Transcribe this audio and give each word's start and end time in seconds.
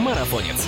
Марафонец. 0.00 0.66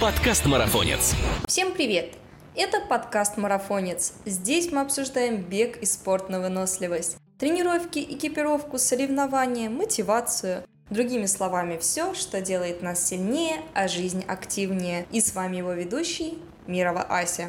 Подкаст 0.00 0.46
Марафонец. 0.46 1.16
Всем 1.48 1.72
привет! 1.72 2.14
Это 2.54 2.80
подкаст 2.80 3.36
«Марафонец». 3.36 4.12
Здесь 4.24 4.70
мы 4.70 4.80
обсуждаем 4.80 5.42
бег 5.42 5.78
и 5.78 5.84
спорт 5.84 6.28
на 6.28 6.38
выносливость. 6.38 7.16
Тренировки, 7.40 7.98
экипировку, 7.98 8.78
соревнования, 8.78 9.68
мотивацию. 9.68 10.62
Другими 10.88 11.26
словами, 11.26 11.78
все, 11.78 12.14
что 12.14 12.40
делает 12.40 12.80
нас 12.80 13.04
сильнее, 13.04 13.56
а 13.74 13.88
жизнь 13.88 14.24
активнее. 14.28 15.06
И 15.10 15.20
с 15.20 15.34
вами 15.34 15.56
его 15.56 15.72
ведущий 15.72 16.38
Мирова 16.68 17.02
Ася. 17.02 17.48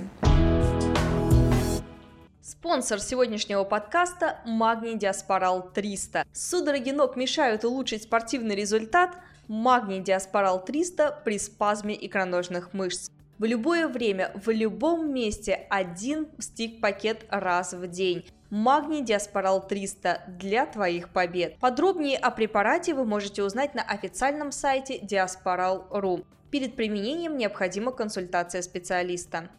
Спонсор 2.41 2.99
сегодняшнего 2.99 3.63
подкаста– 3.63 4.39
Магний 4.45 4.97
Диаспорал 4.97 5.69
300. 5.71 6.25
Судороги 6.33 6.89
ног 6.89 7.15
мешают 7.15 7.63
улучшить 7.63 8.03
спортивный 8.03 8.55
результат? 8.55 9.11
Магний 9.47 9.99
Диаспорал 9.99 10.63
300 10.63 11.21
при 11.25 11.37
спазме 11.37 11.97
икроножных 11.99 12.73
мышц. 12.73 13.09
В 13.39 13.45
любое 13.45 13.87
время, 13.87 14.31
в 14.35 14.49
любом 14.49 15.13
месте 15.13 15.67
один 15.69 16.27
стик-пакет 16.39 17.25
раз 17.29 17.73
в 17.73 17.87
день. 17.87 18.25
Магний 18.49 19.01
Диаспорал 19.01 19.67
300 19.67 20.21
для 20.39 20.65
твоих 20.65 21.09
побед. 21.09 21.57
Подробнее 21.57 22.17
о 22.17 22.31
препарате 22.31 22.93
вы 22.93 23.03
можете 23.03 23.43
узнать 23.43 23.75
на 23.75 23.81
официальном 23.81 24.51
сайте 24.51 24.99
diasporal.ru. 24.99 26.23
Перед 26.51 26.75
применением 26.75 27.37
необходима 27.37 27.91
консультация 27.91 28.61
специалиста. 28.61 29.49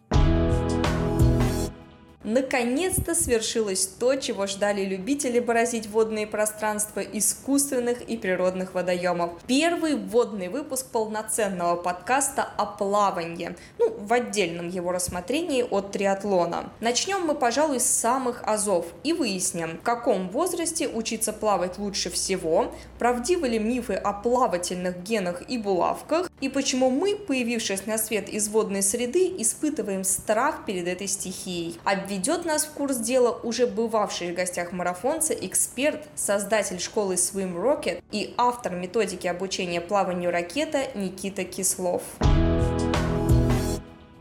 Наконец-то 2.25 3.15
свершилось 3.15 3.87
то, 3.87 4.17
чего 4.17 4.47
ждали 4.47 4.83
любители 4.83 5.41
бороздить 5.41 5.89
водные 5.89 6.27
пространства 6.27 7.01
искусственных 7.01 8.01
и 8.01 8.17
природных 8.17 8.73
водоемов. 8.73 9.33
Первый 9.47 9.95
водный 9.95 10.49
выпуск 10.49 10.87
полноценного 10.87 11.77
подкаста 11.77 12.49
о 12.57 12.65
плавании, 12.65 13.55
ну, 13.79 13.95
в 13.99 14.11
отдельном 14.11 14.69
его 14.69 14.91
рассмотрении 14.91 15.63
от 15.63 15.93
триатлона. 15.93 16.71
Начнем 16.81 17.27
мы, 17.27 17.35
пожалуй, 17.35 17.79
с 17.79 17.85
самых 17.85 18.43
азов 18.45 18.87
и 19.03 19.13
выясним, 19.13 19.77
в 19.77 19.83
каком 19.83 20.31
возрасте 20.31 20.89
учиться 20.89 21.35
плавать 21.35 21.77
лучше 21.77 22.09
всего, 22.09 22.73
правдивы 22.99 23.49
ли 23.49 23.59
мифы 23.59 23.95
о 23.95 24.15
плавательных 24.15 25.03
генах 25.03 25.43
и 25.47 25.59
булавках, 25.59 26.31
и 26.41 26.49
почему 26.49 26.89
мы, 26.89 27.17
появившись 27.17 27.85
на 27.85 27.99
свет 27.99 28.31
из 28.31 28.49
водной 28.49 28.83
среды, 28.83 29.31
испытываем 29.39 30.05
страх 30.05 30.65
перед 30.65 30.89
этой 30.89 31.07
стихией. 31.07 31.79
Введет 32.15 32.45
нас 32.45 32.65
в 32.65 32.71
курс 32.71 32.99
дела 32.99 33.33
уже 33.43 33.67
бывавший 33.67 34.31
в 34.31 34.37
гостях 34.37 34.71
марафонца, 34.71 35.35
эксперт, 35.35 36.07
создатель 36.15 36.79
школы 36.79 37.15
Swim 37.15 37.57
Rocket 37.57 38.05
и 38.13 38.33
автор 38.39 38.73
методики 38.77 39.27
обучения 39.27 39.81
плаванию 39.81 40.31
ракета 40.31 40.87
Никита 40.95 41.43
Кислов. 41.43 42.03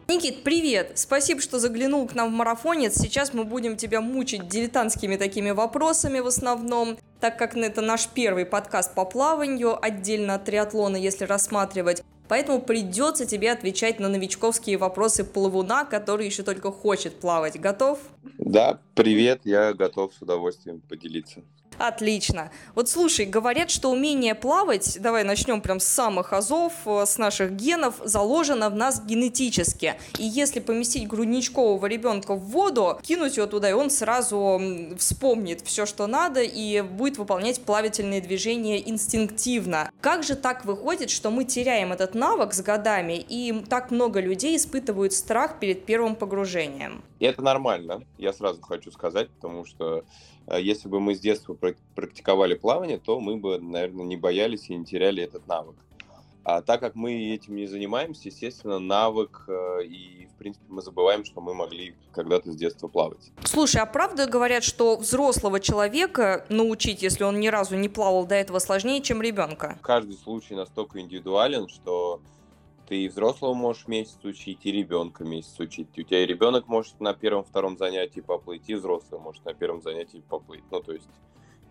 Никит, 0.10 0.44
привет! 0.44 0.92
Спасибо, 0.96 1.40
что 1.40 1.60
заглянул 1.60 2.06
к 2.08 2.14
нам 2.14 2.30
в 2.30 2.36
марафонец. 2.36 2.96
Сейчас 2.96 3.34
мы 3.34 3.46
будем 3.46 3.78
тебя 3.78 4.02
мучить 4.02 4.50
дилетантскими 4.50 5.16
такими 5.16 5.52
вопросами 5.52 6.20
в 6.20 6.28
основном, 6.28 6.98
так 7.22 7.40
как 7.40 7.56
это 7.56 7.82
наш 7.82 8.08
первый 8.10 8.46
подкаст 8.46 8.94
по 8.96 9.06
плаванию, 9.06 9.84
отдельно 9.84 10.36
от 10.36 10.44
триатлона, 10.44 10.98
если 10.98 11.24
рассматривать. 11.24 12.04
Поэтому 12.28 12.62
придется 12.62 13.26
тебе 13.26 13.52
отвечать 13.52 14.00
на 14.00 14.10
новичковские 14.10 14.78
вопросы 14.78 15.24
плавуна, 15.24 15.86
который 15.86 16.26
еще 16.26 16.44
только 16.44 16.72
хочет 16.72 17.20
плавать. 17.20 17.60
Готов? 17.60 18.00
Да, 18.38 18.80
привет, 18.96 19.42
я 19.46 19.74
готов 19.74 20.14
с 20.14 20.22
удовольствием 20.22 20.82
поделиться. 20.82 21.44
Отлично. 21.78 22.52
Вот 22.76 22.90
слушай, 22.90 23.26
говорят, 23.26 23.70
что 23.70 23.92
умение 23.92 24.36
плавать, 24.36 24.98
давай 25.00 25.24
начнем 25.24 25.62
прям 25.62 25.80
с 25.80 25.86
самых 25.86 26.34
азов, 26.34 26.74
э, 26.86 27.06
с 27.06 27.18
наших 27.18 27.54
генов, 27.54 27.96
заложено 28.04 28.70
в 28.70 28.76
нас 28.76 29.04
генетически. 29.04 29.96
И 30.18 30.24
если 30.24 30.60
поместить 30.60 31.08
грудничкового 31.08 31.86
ребенка 31.86 32.36
в 32.36 32.46
воду, 32.46 33.00
кинуть 33.02 33.38
его 33.38 33.48
туда, 33.48 33.70
и 33.70 33.74
он 33.74 33.90
сразу 33.90 34.62
вспомнит 34.98 35.62
все, 35.62 35.86
что 35.86 36.08
надо, 36.08 36.42
и 36.42 36.82
будет 36.82 37.18
выполнять 37.18 37.62
плавательные 37.62 38.22
движения 38.22 38.88
инстинктивно. 38.90 39.92
Как 40.02 40.24
же 40.24 40.36
так 40.36 40.66
выходит, 40.66 41.10
что 41.10 41.30
мы 41.30 41.46
теряем 41.46 41.92
этот 41.92 42.16
навык 42.16 42.54
с 42.54 42.62
годами, 42.62 43.14
и 43.18 43.64
так 43.70 43.92
много 43.92 44.20
людей 44.20 44.58
испытывают 44.58 45.14
страх 45.14 45.60
перед 45.60 45.86
первым 45.86 46.16
погружением? 46.16 47.04
И 47.20 47.26
это 47.26 47.42
нормально, 47.42 48.04
я 48.18 48.34
сразу 48.34 48.62
хочу 48.62 48.92
сказать, 48.92 49.30
потому 49.30 49.66
что 49.66 50.04
если 50.52 50.88
бы 50.88 51.00
мы 51.00 51.16
с 51.16 51.20
детства 51.20 51.58
практиковали 51.96 52.54
плавание, 52.54 52.98
то 52.98 53.20
мы 53.20 53.38
бы, 53.38 53.60
наверное, 53.60 54.06
не 54.06 54.18
боялись 54.18 54.70
и 54.70 54.76
не 54.76 54.86
теряли 54.86 55.24
этот 55.24 55.48
навык. 55.48 55.76
А 56.46 56.62
так 56.62 56.82
как 56.82 56.96
мы 56.96 57.34
этим 57.34 57.56
не 57.56 57.68
занимаемся, 57.68 58.28
естественно, 58.28 58.78
навык 58.78 59.46
э, 59.48 59.86
и, 59.86 60.28
в 60.28 60.38
принципе, 60.38 60.66
мы 60.68 60.82
забываем, 60.82 61.24
что 61.24 61.40
мы 61.40 61.54
могли 61.54 61.96
когда-то 62.12 62.52
с 62.52 62.56
детства 62.58 62.90
плавать. 62.90 63.32
Слушай, 63.46 63.82
а 63.82 63.86
правда 63.86 64.28
говорят, 64.28 64.66
что 64.66 64.98
взрослого 64.98 65.62
человека 65.62 66.46
научить, 66.50 67.02
если 67.02 67.24
он 67.24 67.40
ни 67.40 67.48
разу 67.48 67.78
не 67.78 67.88
плавал 67.88 68.26
до 68.26 68.36
этого, 68.36 68.60
сложнее, 68.60 69.02
чем 69.02 69.22
ребенка? 69.22 69.80
Каждый 69.82 70.18
случай 70.18 70.54
настолько 70.54 71.00
индивидуален, 71.00 71.70
что 71.70 72.20
ты 72.88 73.04
и 73.04 73.08
взрослого 73.08 73.54
можешь 73.54 73.88
месяц 73.88 74.18
учить, 74.24 74.60
и 74.64 74.72
ребенка 74.72 75.24
месяц 75.24 75.60
учить. 75.60 75.88
У 75.98 76.04
тебя 76.04 76.24
и 76.24 76.26
ребенок 76.26 76.68
может 76.68 77.00
на 77.00 77.14
первом-втором 77.14 77.78
занятии 77.78 78.20
поплыть, 78.20 78.64
и 78.68 78.76
взрослый 78.76 79.20
может 79.20 79.44
на 79.46 79.54
первом 79.54 79.82
занятии 79.82 80.24
поплыть. 80.28 80.64
Ну, 80.72 80.82
то 80.82 80.92
есть 80.92 81.10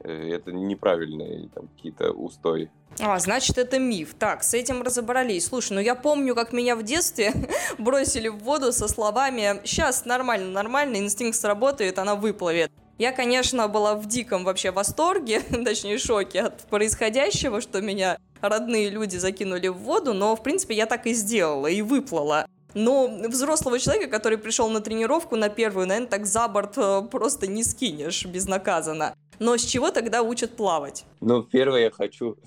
э, 0.00 0.30
это 0.30 0.52
неправильные 0.52 1.48
там 1.48 1.68
какие-то 1.68 2.12
устои. 2.12 2.70
А, 3.00 3.18
значит, 3.18 3.58
это 3.58 3.78
миф. 3.78 4.14
Так, 4.18 4.42
с 4.42 4.54
этим 4.54 4.82
разобрались. 4.82 5.46
Слушай, 5.46 5.74
ну 5.74 5.80
я 5.80 5.94
помню, 5.94 6.34
как 6.34 6.52
меня 6.52 6.76
в 6.76 6.82
детстве 6.82 7.32
бросили 7.78 8.28
в 8.28 8.38
воду 8.38 8.72
со 8.72 8.88
словами 8.88 9.60
«Сейчас 9.64 10.04
нормально, 10.04 10.50
нормально, 10.50 10.96
инстинкт 10.96 11.36
сработает, 11.36 11.98
она 11.98 12.14
выплывет». 12.14 12.70
Я, 12.98 13.12
конечно, 13.12 13.68
была 13.68 13.94
в 13.94 14.06
диком 14.06 14.44
вообще 14.44 14.70
восторге, 14.70 15.40
точнее 15.64 15.98
шоке 15.98 16.42
от 16.42 16.62
происходящего, 16.64 17.60
что 17.60 17.80
меня 17.80 18.18
родные 18.40 18.90
люди 18.90 19.16
закинули 19.16 19.68
в 19.68 19.78
воду, 19.78 20.12
но, 20.12 20.36
в 20.36 20.42
принципе, 20.42 20.74
я 20.74 20.86
так 20.86 21.06
и 21.06 21.14
сделала 21.14 21.66
и 21.66 21.82
выплыла. 21.82 22.46
Но 22.74 23.08
взрослого 23.28 23.78
человека, 23.78 24.08
который 24.08 24.38
пришел 24.38 24.68
на 24.70 24.80
тренировку 24.80 25.36
на 25.36 25.48
первую, 25.48 25.86
наверное, 25.86 26.08
так 26.08 26.26
за 26.26 26.48
борт 26.48 26.78
э, 26.78 27.02
просто 27.10 27.46
не 27.46 27.64
скинешь 27.64 28.24
безнаказанно. 28.24 29.14
Но 29.38 29.56
с 29.56 29.64
чего 29.64 29.90
тогда 29.90 30.22
учат 30.22 30.56
плавать? 30.56 31.04
Ну, 31.20 31.42
первое, 31.42 31.82
я 31.82 31.90
хочу 31.90 32.38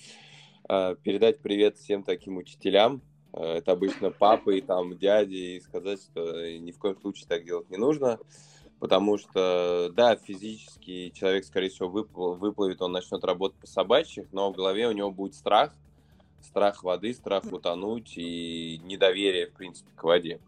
э, 0.67 0.95
передать 1.03 1.39
привет 1.41 1.77
всем 1.77 2.01
таким 2.01 2.38
учителям. 2.38 3.01
Э, 3.33 3.57
это 3.57 3.73
обычно 3.73 4.09
папы 4.09 4.57
и 4.57 4.62
там 4.62 4.97
дяди, 4.97 5.57
и 5.57 5.59
сказать, 5.59 6.01
что 6.01 6.57
ни 6.57 6.72
в 6.72 6.79
коем 6.79 7.00
случае 7.00 7.27
так 7.27 7.45
делать 7.45 7.69
не 7.69 7.77
нужно 7.77 8.17
потому 8.80 9.18
что, 9.18 9.91
да, 9.94 10.16
физически 10.16 11.09
человек, 11.09 11.46
скорее 11.46 11.69
всего, 11.69 11.90
выплывет, 11.90 12.81
он 12.81 12.91
начнет 12.91 13.24
работать 13.24 13.59
по 13.59 13.68
собачьих, 13.68 14.28
но 14.31 14.52
в 14.52 14.56
голове 14.56 14.88
у 14.88 14.91
него 14.91 15.12
будет 15.12 15.36
страх, 15.36 15.74
страх 16.41 16.84
воды, 16.84 17.13
страх 17.13 17.44
утонуть 17.52 18.13
и 18.18 18.80
недоверие, 18.84 19.47
в 19.47 19.53
принципе, 19.53 19.91
к 19.96 20.03
воде. 20.03 20.40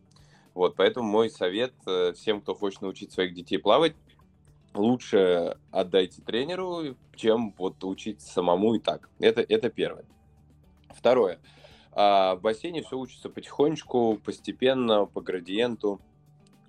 Вот, 0.54 0.76
поэтому 0.76 1.08
мой 1.08 1.30
совет 1.30 1.74
э, 1.86 2.14
всем, 2.14 2.42
кто 2.42 2.56
хочет 2.56 2.82
научить 2.82 3.12
своих 3.12 3.34
детей 3.34 3.58
плавать, 3.58 3.96
лучше 4.74 5.58
отдайте 5.72 6.22
тренеру, 6.22 6.96
чем 7.16 7.54
вот 7.58 7.84
учить 7.84 8.22
самому 8.22 8.76
и 8.76 8.80
так. 8.80 9.10
Это, 9.20 9.42
это 9.42 9.70
первое. 9.70 10.06
Второе. 10.90 11.40
А 11.92 12.36
в 12.36 12.42
бассейне 12.42 12.84
все 12.84 12.98
учится 12.98 13.30
потихонечку, 13.30 14.20
постепенно, 14.24 15.06
по 15.06 15.22
градиенту 15.22 16.00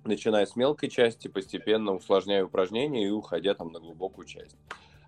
начиная 0.03 0.45
с 0.45 0.55
мелкой 0.55 0.89
части, 0.89 1.27
постепенно 1.27 1.93
усложняя 1.93 2.43
упражнения 2.43 3.07
и 3.07 3.11
уходя 3.11 3.53
там 3.53 3.71
на 3.71 3.79
глубокую 3.79 4.25
часть. 4.25 4.55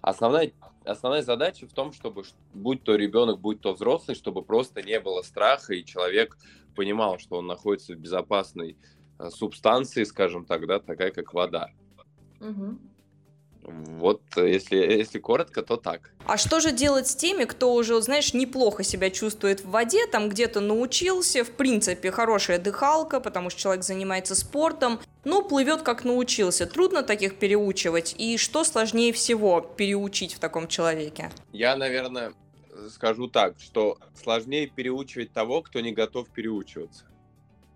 Основная, 0.01 0.51
основная 0.83 1.21
задача 1.21 1.67
в 1.67 1.73
том, 1.73 1.93
чтобы 1.93 2.23
будь 2.53 2.83
то 2.83 2.95
ребенок, 2.95 3.39
будь 3.39 3.61
то 3.61 3.73
взрослый, 3.73 4.15
чтобы 4.15 4.41
просто 4.41 4.81
не 4.81 4.99
было 4.99 5.21
страха, 5.21 5.73
и 5.73 5.85
человек 5.85 6.37
понимал, 6.75 7.19
что 7.19 7.37
он 7.37 7.47
находится 7.47 7.93
в 7.93 7.97
безопасной 7.97 8.77
э, 9.19 9.29
субстанции, 9.29 10.03
скажем 10.03 10.45
так, 10.45 10.65
да, 10.65 10.79
такая 10.79 11.11
как 11.11 11.33
вода. 11.33 11.69
Угу. 12.39 12.79
Вот 13.63 14.21
если, 14.35 14.75
если 14.75 15.19
коротко, 15.19 15.61
то 15.61 15.77
так. 15.77 16.11
А 16.25 16.37
что 16.37 16.59
же 16.59 16.71
делать 16.71 17.07
с 17.07 17.15
теми, 17.15 17.45
кто 17.45 17.73
уже, 17.73 18.01
знаешь, 18.01 18.33
неплохо 18.33 18.83
себя 18.83 19.09
чувствует 19.09 19.61
в 19.61 19.69
воде, 19.69 20.07
там 20.07 20.29
где-то 20.29 20.59
научился, 20.61 21.43
в 21.43 21.51
принципе, 21.51 22.11
хорошая 22.11 22.59
дыхалка, 22.59 23.19
потому 23.19 23.49
что 23.49 23.59
человек 23.59 23.83
занимается 23.83 24.35
спортом, 24.35 24.99
но 25.23 25.43
плывет 25.43 25.83
как 25.83 26.03
научился. 26.03 26.65
Трудно 26.65 27.03
таких 27.03 27.37
переучивать. 27.37 28.15
И 28.17 28.37
что 28.37 28.63
сложнее 28.63 29.13
всего 29.13 29.61
переучить 29.61 30.33
в 30.33 30.39
таком 30.39 30.67
человеке? 30.67 31.31
Я, 31.51 31.75
наверное, 31.75 32.33
скажу 32.89 33.27
так, 33.27 33.59
что 33.59 33.97
сложнее 34.15 34.67
переучивать 34.67 35.31
того, 35.31 35.61
кто 35.61 35.79
не 35.81 35.91
готов 35.91 36.29
переучиваться. 36.29 37.05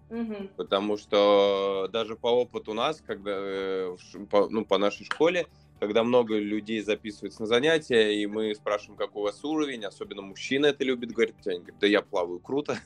Угу. 0.10 0.50
Потому 0.56 0.98
что 0.98 1.90
даже 1.92 2.16
по 2.16 2.28
опыту 2.28 2.74
нас, 2.74 3.02
когда 3.06 3.32
э, 3.34 3.96
по, 4.30 4.48
ну, 4.50 4.64
по 4.64 4.78
нашей 4.78 5.06
школе, 5.06 5.48
когда 5.86 6.04
много 6.04 6.36
людей 6.40 6.82
записываются 6.82 7.42
на 7.42 7.46
занятия, 7.46 8.20
и 8.20 8.26
мы 8.26 8.56
спрашиваем, 8.56 8.98
какой 8.98 9.22
у 9.22 9.26
вас 9.26 9.44
уровень, 9.44 9.86
особенно 9.86 10.24
мужчина 10.24 10.66
это 10.68 10.84
любит, 10.84 11.12
говорит, 11.12 11.36
они 11.46 11.60
говорят, 11.60 11.80
да 11.80 11.86
я 11.86 12.02
плаваю 12.02 12.40
круто. 12.40 12.80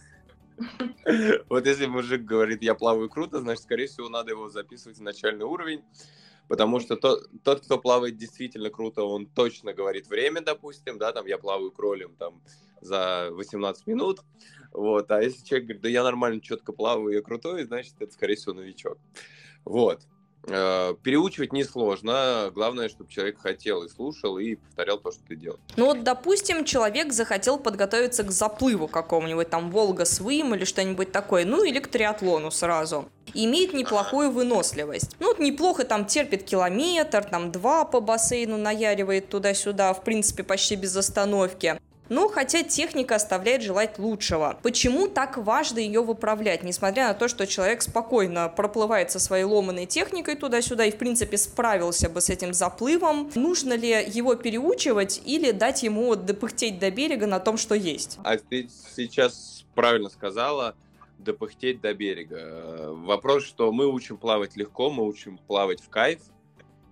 Вот 1.47 1.65
если 1.65 1.85
мужик 1.85 2.23
говорит, 2.23 2.61
я 2.61 2.75
плаваю 2.75 3.09
круто, 3.09 3.39
значит, 3.39 3.63
скорее 3.63 3.87
всего, 3.87 4.09
надо 4.09 4.31
его 4.31 4.49
записывать 4.49 4.97
в 4.97 5.01
начальный 5.01 5.45
уровень, 5.45 5.81
потому 6.49 6.81
что 6.81 6.97
тот, 6.97 7.29
тот, 7.43 7.61
кто 7.61 7.77
плавает 7.79 8.17
действительно 8.17 8.69
круто, 8.69 9.03
он 9.03 9.25
точно 9.25 9.73
говорит 9.73 10.07
время, 10.09 10.41
допустим, 10.41 10.97
да, 10.97 11.13
там, 11.13 11.25
я 11.25 11.37
плаваю 11.37 11.71
кролем, 11.71 12.13
там, 12.19 12.41
за 12.81 13.29
18 13.31 13.87
минут, 13.87 14.19
вот, 14.73 15.09
а 15.11 15.23
если 15.23 15.45
человек 15.45 15.67
говорит, 15.67 15.83
да 15.83 15.87
я 15.87 16.03
нормально, 16.03 16.41
четко 16.41 16.73
плаваю, 16.73 17.15
я 17.15 17.21
крутой, 17.21 17.63
значит, 17.63 17.93
это, 17.99 18.11
скорее 18.11 18.35
всего, 18.35 18.53
новичок. 18.53 18.97
Вот. 19.63 20.01
Э, 20.47 20.95
переучивать 21.03 21.53
несложно. 21.53 22.51
Главное, 22.53 22.89
чтобы 22.89 23.11
человек 23.11 23.39
хотел 23.39 23.83
и 23.83 23.89
слушал, 23.89 24.37
и 24.39 24.55
повторял 24.55 24.97
то, 24.97 25.11
что 25.11 25.21
ты 25.27 25.35
делал. 25.35 25.59
Ну 25.75 25.87
вот, 25.87 26.03
допустим, 26.03 26.65
человек 26.65 27.13
захотел 27.13 27.59
подготовиться 27.59 28.23
к 28.23 28.31
заплыву 28.31 28.87
какому-нибудь, 28.87 29.49
там, 29.49 29.69
Волга 29.69 30.05
Свим 30.05 30.55
или 30.55 30.65
что-нибудь 30.65 31.11
такое, 31.11 31.45
ну 31.45 31.63
или 31.63 31.79
к 31.79 31.87
триатлону 31.87 32.51
сразу. 32.51 33.09
Имеет 33.33 33.73
неплохую 33.73 34.31
выносливость. 34.31 35.15
Ну, 35.19 35.27
вот 35.27 35.39
неплохо 35.39 35.83
там 35.83 36.05
терпит 36.05 36.43
километр, 36.43 37.23
там 37.23 37.51
два 37.51 37.85
по 37.85 37.99
бассейну 37.99 38.57
наяривает 38.57 39.29
туда-сюда, 39.29 39.93
в 39.93 40.03
принципе, 40.03 40.43
почти 40.43 40.75
без 40.75 40.95
остановки. 40.95 41.79
Но 42.09 42.27
хотя 42.27 42.63
техника 42.63 43.15
оставляет 43.15 43.61
желать 43.61 43.99
лучшего. 43.99 44.59
Почему 44.63 45.07
так 45.07 45.37
важно 45.37 45.79
ее 45.79 46.03
выправлять, 46.03 46.63
несмотря 46.63 47.07
на 47.07 47.13
то, 47.13 47.27
что 47.27 47.47
человек 47.47 47.81
спокойно 47.81 48.49
проплывает 48.49 49.11
со 49.11 49.19
своей 49.19 49.43
ломаной 49.43 49.85
техникой 49.85 50.35
туда-сюда 50.35 50.85
и, 50.85 50.91
в 50.91 50.97
принципе, 50.97 51.37
справился 51.37 52.09
бы 52.09 52.21
с 52.21 52.29
этим 52.29 52.53
заплывом? 52.53 53.31
Нужно 53.35 53.73
ли 53.73 53.89
его 53.89 54.35
переучивать 54.35 55.21
или 55.25 55.51
дать 55.51 55.83
ему 55.83 56.15
допыхтеть 56.15 56.79
до 56.79 56.91
берега 56.91 57.27
на 57.27 57.39
том, 57.39 57.57
что 57.57 57.75
есть? 57.75 58.17
А 58.23 58.37
ты 58.37 58.69
сейчас 58.95 59.65
правильно 59.75 60.09
сказала, 60.09 60.75
допыхтеть 61.19 61.81
до 61.81 61.93
берега. 61.93 62.91
Вопрос, 62.91 63.43
что 63.43 63.71
мы 63.71 63.87
учим 63.87 64.17
плавать 64.17 64.55
легко, 64.55 64.89
мы 64.89 65.05
учим 65.05 65.37
плавать 65.47 65.81
в 65.81 65.89
кайф 65.89 66.21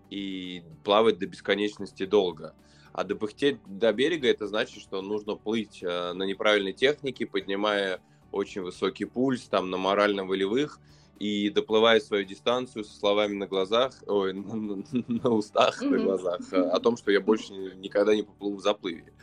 и 0.09 0.63
плавать 0.83 1.17
до 1.17 1.25
бесконечности 1.25 2.05
долго. 2.05 2.53
А 2.97 3.03
допыхтеть 3.03 3.59
до 3.67 3.93
берега 3.93 4.27
это 4.27 4.47
значит, 4.47 4.81
что 4.81 5.03
нужно 5.03 5.35
плыть 5.35 5.83
э, 5.83 6.13
на 6.13 6.23
неправильной 6.23 6.73
технике, 6.73 7.27
поднимая 7.27 8.01
очень 8.31 8.63
высокий 8.63 9.05
пульс, 9.05 9.43
там 9.43 9.69
на 9.69 9.77
морально-волевых, 9.77 10.79
и 11.19 11.51
доплывая 11.51 11.99
свою 11.99 12.25
дистанцию 12.25 12.83
со 12.83 12.97
словами 12.97 13.35
на 13.35 13.45
глазах, 13.45 13.93
ой, 14.07 14.33
на, 14.33 14.83
на 15.07 15.29
устах, 15.29 15.79
mm-hmm. 15.79 15.89
на 15.89 15.97
глазах, 15.99 16.39
э, 16.51 16.59
о 16.59 16.79
том, 16.79 16.97
что 16.97 17.11
я 17.11 17.21
больше 17.21 17.53
никогда 17.75 18.15
не 18.15 18.23
поплыву 18.23 18.55
в 18.55 18.61
заплыве. 18.61 19.13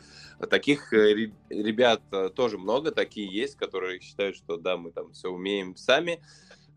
Таких 0.49 0.93
э, 0.93 1.31
ребят 1.49 2.01
тоже 2.33 2.57
много, 2.57 2.91
такие 2.91 3.27
есть, 3.27 3.57
которые 3.57 3.99
считают, 3.99 4.37
что 4.37 4.55
да, 4.55 4.77
мы 4.77 4.91
там 4.91 5.11
все 5.11 5.27
умеем 5.27 5.75
сами, 5.75 6.21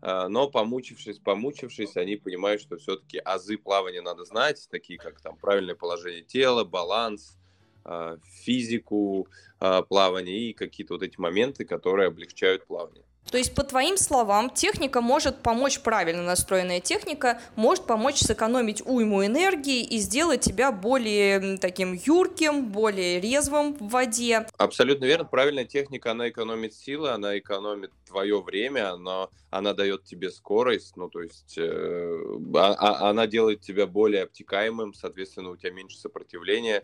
но 0.01 0.49
помучившись, 0.49 1.19
помучившись, 1.19 1.97
они 1.97 2.15
понимают, 2.15 2.61
что 2.61 2.77
все-таки 2.77 3.17
азы 3.17 3.57
плавания 3.57 4.01
надо 4.01 4.23
знать, 4.23 4.67
такие 4.71 4.97
как 4.97 5.19
там 5.19 5.35
правильное 5.37 5.75
положение 5.75 6.21
тела, 6.21 6.63
баланс, 6.63 7.37
а, 7.83 8.17
физику 8.43 9.27
а, 9.59 9.81
плавания 9.81 10.49
и 10.49 10.53
какие-то 10.53 10.93
вот 10.93 11.03
эти 11.03 11.19
моменты, 11.19 11.65
которые 11.65 12.07
облегчают 12.07 12.67
плавание. 12.67 13.03
То 13.31 13.37
есть, 13.37 13.53
по 13.53 13.63
твоим 13.63 13.97
словам, 13.97 14.49
техника 14.49 15.01
может 15.01 15.41
помочь, 15.41 15.79
правильно 15.81 16.23
настроенная 16.23 16.79
техника, 16.79 17.39
может 17.55 17.85
помочь 17.85 18.17
сэкономить 18.17 18.81
уйму 18.85 19.25
энергии 19.25 19.83
и 19.83 19.97
сделать 19.99 20.41
тебя 20.41 20.71
более 20.71 21.57
таким 21.57 21.93
юрким, 21.93 22.71
более 22.71 23.19
резвым 23.19 23.75
в 23.75 23.89
воде. 23.89 24.47
Абсолютно 24.57 25.05
верно. 25.05 25.25
Правильная 25.25 25.65
техника, 25.65 26.11
она 26.11 26.29
экономит 26.29 26.73
силы, 26.73 27.09
она 27.09 27.37
экономит 27.37 27.91
твое 28.07 28.41
время, 28.41 28.93
она, 28.93 29.27
она 29.51 29.73
дает 29.73 30.03
тебе 30.03 30.31
скорость, 30.31 30.97
ну, 30.97 31.09
то 31.09 31.21
есть 31.21 31.57
э, 31.57 32.17
а, 32.55 32.73
а, 32.73 33.09
она 33.09 33.27
делает 33.27 33.61
тебя 33.61 33.85
более 33.85 34.23
обтекаемым, 34.23 34.93
соответственно, 34.93 35.51
у 35.51 35.57
тебя 35.57 35.71
меньше 35.71 35.97
сопротивления, 35.97 36.83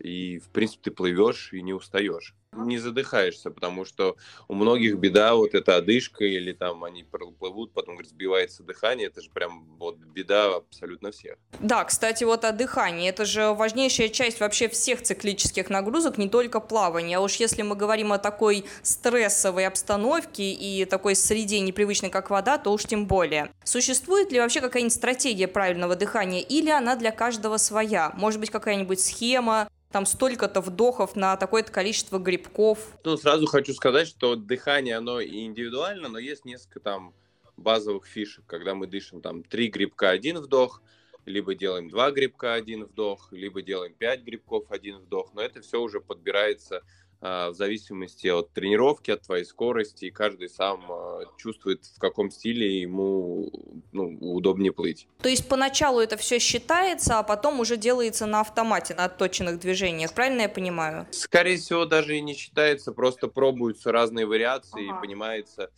и, 0.00 0.38
в 0.38 0.48
принципе, 0.48 0.82
ты 0.84 0.90
плывешь 0.90 1.52
и 1.52 1.62
не 1.62 1.72
устаешь. 1.72 2.34
Не 2.56 2.78
задыхаешься, 2.78 3.50
потому 3.50 3.84
что 3.84 4.16
у 4.48 4.54
многих 4.54 4.96
беда 4.96 5.34
вот 5.34 5.54
эта 5.54 5.76
одышка, 5.76 6.24
или 6.24 6.52
там 6.52 6.84
они 6.84 7.04
плывут, 7.04 7.72
потом, 7.72 7.94
говорит, 7.94 8.10
сбивается 8.10 8.62
дыхание, 8.62 9.08
это 9.08 9.20
же 9.20 9.30
прям 9.30 9.64
вот 9.78 9.96
беда 9.96 10.56
абсолютно 10.56 11.10
всех. 11.10 11.36
Да, 11.60 11.84
кстати, 11.84 12.24
вот 12.24 12.44
о 12.44 12.52
дыхании, 12.52 13.08
это 13.08 13.24
же 13.24 13.52
важнейшая 13.52 14.08
часть 14.08 14.40
вообще 14.40 14.68
всех 14.68 15.02
циклических 15.02 15.70
нагрузок, 15.70 16.18
не 16.18 16.28
только 16.28 16.60
плавания. 16.60 17.18
А 17.18 17.20
уж 17.20 17.36
если 17.36 17.62
мы 17.62 17.76
говорим 17.76 18.12
о 18.12 18.18
такой 18.18 18.64
стрессовой 18.82 19.66
обстановке 19.66 20.52
и 20.52 20.84
такой 20.84 21.16
среде 21.16 21.60
непривычной, 21.60 22.10
как 22.10 22.30
вода, 22.30 22.58
то 22.58 22.72
уж 22.72 22.84
тем 22.84 23.06
более. 23.06 23.50
Существует 23.64 24.32
ли 24.32 24.40
вообще 24.40 24.60
какая-нибудь 24.60 24.94
стратегия 24.94 25.48
правильного 25.48 25.96
дыхания, 25.96 26.40
или 26.40 26.70
она 26.70 26.96
для 26.96 27.10
каждого 27.10 27.56
своя? 27.56 28.12
Может 28.16 28.40
быть, 28.40 28.50
какая-нибудь 28.50 29.00
схема, 29.00 29.68
там 29.90 30.06
столько-то 30.06 30.60
вдохов 30.60 31.14
на 31.14 31.36
такое-то 31.36 31.70
количество 31.70 32.18
грибков. 32.44 32.98
Ну, 33.04 33.16
сразу 33.16 33.46
хочу 33.46 33.72
сказать, 33.72 34.06
что 34.06 34.36
дыхание, 34.36 34.96
оно 34.96 35.22
индивидуально, 35.22 36.08
но 36.08 36.18
есть 36.18 36.44
несколько 36.44 36.80
там 36.80 37.14
базовых 37.56 38.06
фишек, 38.06 38.44
когда 38.46 38.74
мы 38.74 38.86
дышим 38.86 39.20
там 39.20 39.42
три 39.42 39.68
грибка, 39.68 40.10
один 40.10 40.38
вдох, 40.38 40.82
либо 41.24 41.54
делаем 41.54 41.88
два 41.88 42.10
грибка, 42.10 42.54
один 42.54 42.84
вдох, 42.84 43.32
либо 43.32 43.62
делаем 43.62 43.94
пять 43.94 44.22
грибков, 44.22 44.70
один 44.70 44.98
вдох, 44.98 45.32
но 45.34 45.40
это 45.40 45.62
все 45.62 45.80
уже 45.80 46.00
подбирается 46.00 46.82
в 47.24 47.54
зависимости 47.54 48.26
от 48.26 48.52
тренировки, 48.52 49.10
от 49.10 49.22
твоей 49.22 49.46
скорости, 49.46 50.04
и 50.06 50.10
каждый 50.10 50.50
сам 50.50 50.84
а, 50.92 51.20
чувствует, 51.38 51.82
в 51.86 51.98
каком 51.98 52.30
стиле 52.30 52.82
ему 52.82 53.50
ну, 53.92 54.18
удобнее 54.20 54.72
плыть. 54.72 55.08
То 55.22 55.30
есть 55.30 55.48
поначалу 55.48 56.00
это 56.00 56.18
все 56.18 56.38
считается, 56.38 57.18
а 57.18 57.22
потом 57.22 57.60
уже 57.60 57.78
делается 57.78 58.26
на 58.26 58.40
автомате, 58.40 58.94
на 58.94 59.06
отточенных 59.06 59.58
движениях, 59.58 60.12
правильно 60.12 60.42
я 60.42 60.48
понимаю? 60.50 61.06
Скорее 61.12 61.56
всего, 61.56 61.86
даже 61.86 62.18
и 62.18 62.20
не 62.20 62.34
считается, 62.34 62.92
просто 62.92 63.28
пробуются 63.28 63.90
разные 63.90 64.26
вариации 64.26 64.86
ага. 64.86 64.98
и 64.98 65.00
понимается 65.00 65.70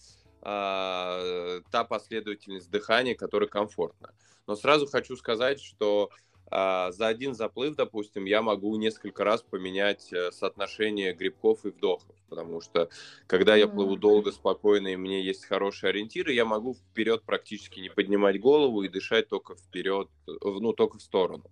э, 0.43 1.61
та 1.71 1.85
последовательность 1.85 2.71
дыхания, 2.71 3.15
которая 3.15 3.49
комфортна. 3.49 4.13
Но 4.49 4.57
сразу 4.57 4.89
хочу 4.89 5.17
сказать, 5.17 5.61
что 5.61 6.11
а, 6.11 6.36
за 6.51 7.09
один 7.09 7.35
заплыв, 7.35 7.75
допустим, 7.75 8.25
я 8.25 8.41
могу 8.41 8.77
несколько 8.77 9.25
раз 9.25 9.43
поменять 9.43 10.13
э, 10.13 10.31
соотношение 10.31 11.13
грибков 11.13 11.65
и 11.65 11.71
вдохов, 11.71 12.15
потому 12.29 12.61
что 12.61 12.89
когда 13.27 13.57
я 13.57 13.69
плыву 13.69 13.97
долго, 13.97 14.33
спокойно, 14.33 14.89
и 14.89 14.97
мне 14.97 15.23
есть 15.23 15.45
хорошие 15.45 15.91
ориентиры, 15.91 16.33
я 16.33 16.45
могу 16.45 16.75
вперед 16.75 17.23
практически 17.25 17.81
не 17.81 17.89
поднимать 17.89 18.41
голову 18.41 18.83
и 18.83 18.89
дышать 18.89 19.29
только 19.29 19.55
вперед, 19.55 20.09
ну, 20.27 20.73
только 20.73 20.99
в 20.99 21.03
сторону. 21.03 21.45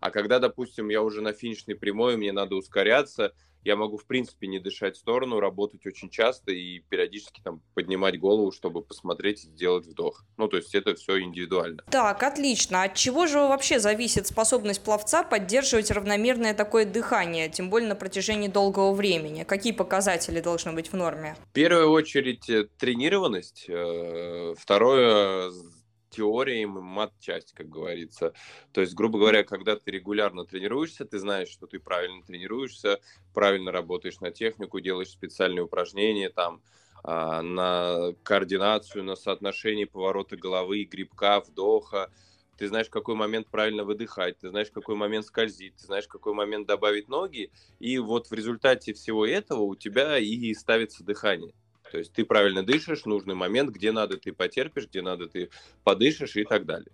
А 0.00 0.10
когда, 0.10 0.38
допустим, 0.38 0.88
я 0.88 1.02
уже 1.02 1.20
на 1.20 1.32
финишной 1.32 1.76
прямой, 1.76 2.16
мне 2.16 2.32
надо 2.32 2.56
ускоряться, 2.56 3.32
я 3.64 3.76
могу, 3.76 3.96
в 3.96 4.06
принципе, 4.06 4.48
не 4.48 4.58
дышать 4.58 4.96
в 4.96 4.98
сторону, 4.98 5.38
работать 5.38 5.86
очень 5.86 6.10
часто 6.10 6.50
и 6.50 6.80
периодически 6.80 7.40
там 7.40 7.62
поднимать 7.74 8.18
голову, 8.18 8.50
чтобы 8.50 8.82
посмотреть 8.82 9.44
и 9.44 9.48
сделать 9.48 9.86
вдох. 9.86 10.24
Ну, 10.36 10.48
то 10.48 10.56
есть 10.56 10.74
это 10.74 10.94
все 10.94 11.20
индивидуально. 11.20 11.84
Так, 11.90 12.22
отлично. 12.22 12.82
От 12.82 12.94
чего 12.94 13.26
же 13.26 13.38
вообще 13.38 13.78
зависит 13.78 14.26
способность 14.26 14.82
пловца 14.82 15.22
поддерживать 15.22 15.90
равномерное 15.90 16.54
такое 16.54 16.84
дыхание, 16.84 17.48
тем 17.48 17.70
более 17.70 17.88
на 17.88 17.94
протяжении 17.94 18.48
долгого 18.48 18.92
времени? 18.92 19.44
Какие 19.44 19.72
показатели 19.72 20.21
должны 20.40 20.72
быть 20.72 20.92
в 20.92 20.94
норме? 20.94 21.36
В 21.50 21.52
первую 21.52 21.90
очередь 21.90 22.48
э, 22.48 22.68
тренированность. 22.78 23.66
Э, 23.68 24.54
второе 24.56 25.52
теория 26.12 26.62
и 26.62 26.66
мат-часть, 26.66 27.52
как 27.54 27.68
говорится. 27.68 28.32
То 28.72 28.80
есть, 28.80 28.94
грубо 28.94 29.18
говоря, 29.18 29.42
когда 29.42 29.76
ты 29.76 29.90
регулярно 29.90 30.44
тренируешься, 30.44 31.04
ты 31.04 31.18
знаешь, 31.18 31.48
что 31.48 31.66
ты 31.66 31.80
правильно 31.80 32.22
тренируешься, 32.22 33.00
правильно 33.34 33.72
работаешь 33.72 34.20
на 34.20 34.30
технику, 34.30 34.80
делаешь 34.80 35.08
специальные 35.08 35.64
упражнения 35.64 36.28
там, 36.28 36.62
а, 37.02 37.42
на 37.42 38.12
координацию, 38.22 39.02
на 39.02 39.16
соотношение 39.16 39.86
поворота 39.86 40.36
головы, 40.36 40.84
грибка, 40.84 41.40
вдоха, 41.40 42.10
ты 42.62 42.68
знаешь, 42.68 42.88
какой 42.88 43.16
момент 43.16 43.48
правильно 43.48 43.82
выдыхать, 43.82 44.38
ты 44.38 44.48
знаешь, 44.48 44.70
какой 44.70 44.94
момент 44.94 45.26
скользить, 45.26 45.74
ты 45.74 45.84
знаешь, 45.84 46.06
какой 46.06 46.32
момент 46.32 46.68
добавить 46.68 47.08
ноги, 47.08 47.50
и 47.80 47.98
вот 47.98 48.30
в 48.30 48.32
результате 48.32 48.94
всего 48.94 49.26
этого 49.26 49.62
у 49.62 49.74
тебя 49.74 50.16
и 50.16 50.54
ставится 50.54 51.02
дыхание. 51.02 51.54
То 51.90 51.98
есть 51.98 52.12
ты 52.12 52.24
правильно 52.24 52.62
дышишь, 52.62 53.04
нужный 53.04 53.34
момент, 53.34 53.70
где 53.70 53.90
надо 53.90 54.16
ты 54.16 54.32
потерпишь, 54.32 54.86
где 54.86 55.02
надо 55.02 55.26
ты 55.26 55.50
подышишь 55.82 56.36
и 56.36 56.44
так 56.44 56.64
далее. 56.64 56.92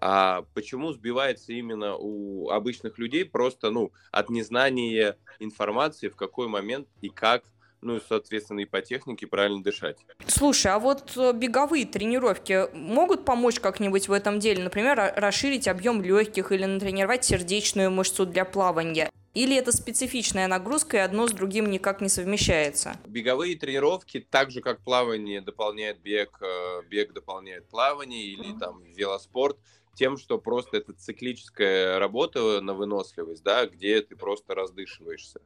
А 0.00 0.44
почему 0.54 0.92
сбивается 0.92 1.52
именно 1.52 1.96
у 1.96 2.50
обычных 2.50 2.96
людей? 2.96 3.24
Просто 3.24 3.72
ну, 3.72 3.90
от 4.12 4.30
незнания 4.30 5.18
информации, 5.40 6.10
в 6.10 6.14
какой 6.14 6.46
момент 6.46 6.86
и 7.00 7.08
как 7.08 7.42
ну 7.82 7.96
и, 7.96 8.00
соответственно, 8.08 8.60
и 8.60 8.64
по 8.64 8.80
технике 8.80 9.26
правильно 9.26 9.62
дышать. 9.62 9.98
Слушай, 10.26 10.72
а 10.72 10.78
вот 10.78 11.12
э, 11.16 11.32
беговые 11.32 11.84
тренировки 11.84 12.72
могут 12.74 13.24
помочь 13.24 13.60
как-нибудь 13.60 14.08
в 14.08 14.12
этом 14.12 14.38
деле? 14.38 14.62
Например, 14.62 15.12
расширить 15.16 15.68
объем 15.68 16.00
легких 16.00 16.52
или 16.52 16.64
натренировать 16.64 17.24
сердечную 17.24 17.90
мышцу 17.90 18.24
для 18.24 18.44
плавания? 18.44 19.10
Или 19.34 19.56
это 19.56 19.72
специфичная 19.72 20.46
нагрузка, 20.46 20.98
и 20.98 21.00
одно 21.00 21.26
с 21.26 21.32
другим 21.32 21.70
никак 21.70 22.00
не 22.00 22.08
совмещается? 22.08 22.96
Беговые 23.06 23.56
тренировки, 23.56 24.20
так 24.20 24.50
же 24.50 24.60
как 24.60 24.80
плавание 24.80 25.40
дополняет 25.40 26.00
бег, 26.00 26.38
э, 26.40 26.82
бег 26.88 27.12
дополняет 27.12 27.66
плавание 27.68 28.24
или 28.24 28.56
там 28.58 28.82
велоспорт, 28.92 29.58
тем, 29.94 30.16
что 30.16 30.38
просто 30.38 30.78
это 30.78 30.92
циклическая 30.92 31.98
работа 31.98 32.60
на 32.60 32.74
выносливость, 32.74 33.42
да, 33.42 33.66
где 33.66 34.00
ты 34.02 34.16
просто 34.16 34.54
раздышиваешься. 34.54 35.40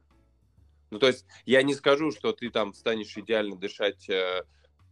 Ну, 0.89 0.99
то 0.99 1.07
есть 1.07 1.25
я 1.45 1.63
не 1.63 1.73
скажу, 1.73 2.11
что 2.11 2.31
ты 2.31 2.49
там 2.49 2.73
станешь 2.73 3.17
идеально 3.17 3.57
дышать 3.57 4.09
э, 4.09 4.43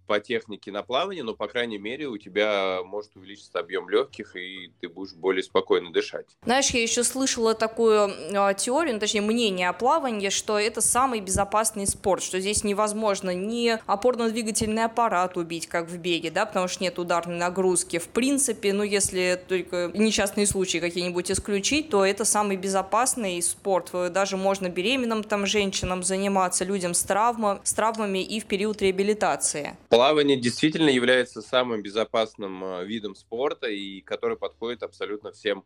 по 0.06 0.20
технике 0.20 0.72
на 0.72 0.84
плавание, 0.84 1.24
но, 1.24 1.34
по 1.34 1.48
крайней 1.48 1.78
мере, 1.78 2.08
у 2.08 2.18
тебя 2.18 2.80
может 2.84 3.16
увеличиться 3.16 3.60
объем 3.60 3.90
легких, 3.90 4.36
и 4.36 4.72
ты 4.82 4.90
будешь 4.90 5.14
более 5.14 5.44
спокойно 5.44 5.92
дышать. 5.92 6.26
Знаешь, 6.44 6.70
я 6.72 6.82
еще 6.82 7.04
слышала 7.04 7.54
такую 7.54 8.10
э, 8.10 8.54
теорию, 8.56 8.94
ну, 8.94 9.00
точнее, 9.00 9.22
мнение 9.22 9.70
о 9.70 9.74
плавании, 9.74 10.30
что 10.30 10.60
это 10.60 10.82
самый 10.82 11.20
безопасный 11.20 11.88
спорт, 11.88 12.24
что 12.24 12.40
здесь 12.40 12.64
невозможно 12.64 13.34
ни 13.34 13.78
опорно-двигательный 13.86 14.86
аппарат 14.86 15.38
убить, 15.38 15.68
как 15.68 15.88
в 15.88 15.98
беге, 15.98 16.32
да, 16.32 16.46
потому 16.46 16.68
что 16.68 16.84
нет 16.84 17.00
ударной 17.00 17.38
нагрузки. 17.38 18.00
В 18.00 18.08
принципе, 18.08 18.74
ну, 18.74 18.84
если 18.84 19.42
только 19.48 19.92
несчастные 19.94 20.48
случаи 20.48 20.78
какие-нибудь 20.78 21.32
исключить, 21.32 21.90
то 21.90 22.06
это 22.06 22.26
самый 22.26 22.58
безопасный 22.58 23.42
спорт. 23.42 23.92
Даже 24.12 24.38
можно 24.38 24.70
беременным 24.70 25.24
там 25.24 25.46
женщинам 25.46 26.04
заниматься, 26.04 26.66
людям 26.66 26.94
с, 26.94 27.04
травма, 27.04 27.60
с 27.64 27.74
травмами 27.74 28.20
и 28.20 28.40
в 28.40 28.46
период 28.46 28.82
реабилитации. 28.82 29.76
Плавание 29.96 30.36
действительно 30.36 30.90
является 30.90 31.42
самым 31.42 31.82
безопасным 31.82 32.66
а, 32.66 32.84
видом 32.84 33.16
спорта, 33.16 33.68
и 33.68 34.02
который 34.02 34.36
подходит 34.36 34.84
абсолютно 34.84 35.32
всем 35.32 35.64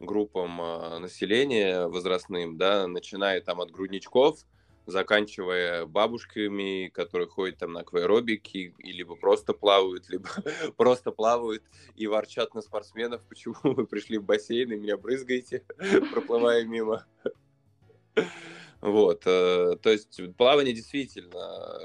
группам 0.00 0.60
а, 0.60 0.98
населения 0.98 1.86
возрастным, 1.86 2.58
да, 2.58 2.86
начиная 2.86 3.40
там 3.40 3.58
от 3.58 3.70
грудничков, 3.70 4.40
заканчивая 4.84 5.86
бабушками, 5.86 6.88
которые 6.92 7.28
ходят 7.28 7.56
там 7.56 7.72
на 7.72 7.80
акваэробики, 7.80 8.74
и 8.76 8.92
либо 8.92 9.16
просто 9.16 9.54
плавают, 9.54 10.06
либо 10.10 10.28
просто 10.76 11.10
плавают 11.10 11.62
и 11.96 12.06
ворчат 12.06 12.54
на 12.54 12.60
спортсменов, 12.60 13.22
почему 13.30 13.54
вы 13.62 13.86
пришли 13.86 14.18
в 14.18 14.24
бассейн 14.24 14.70
и 14.72 14.76
меня 14.76 14.98
брызгаете, 14.98 15.64
проплывая 16.12 16.64
мимо. 16.64 17.06
Вот, 18.82 19.24
э, 19.26 19.76
то 19.82 19.90
есть 19.90 20.18
плавание 20.38 20.74
действительно 20.74 21.78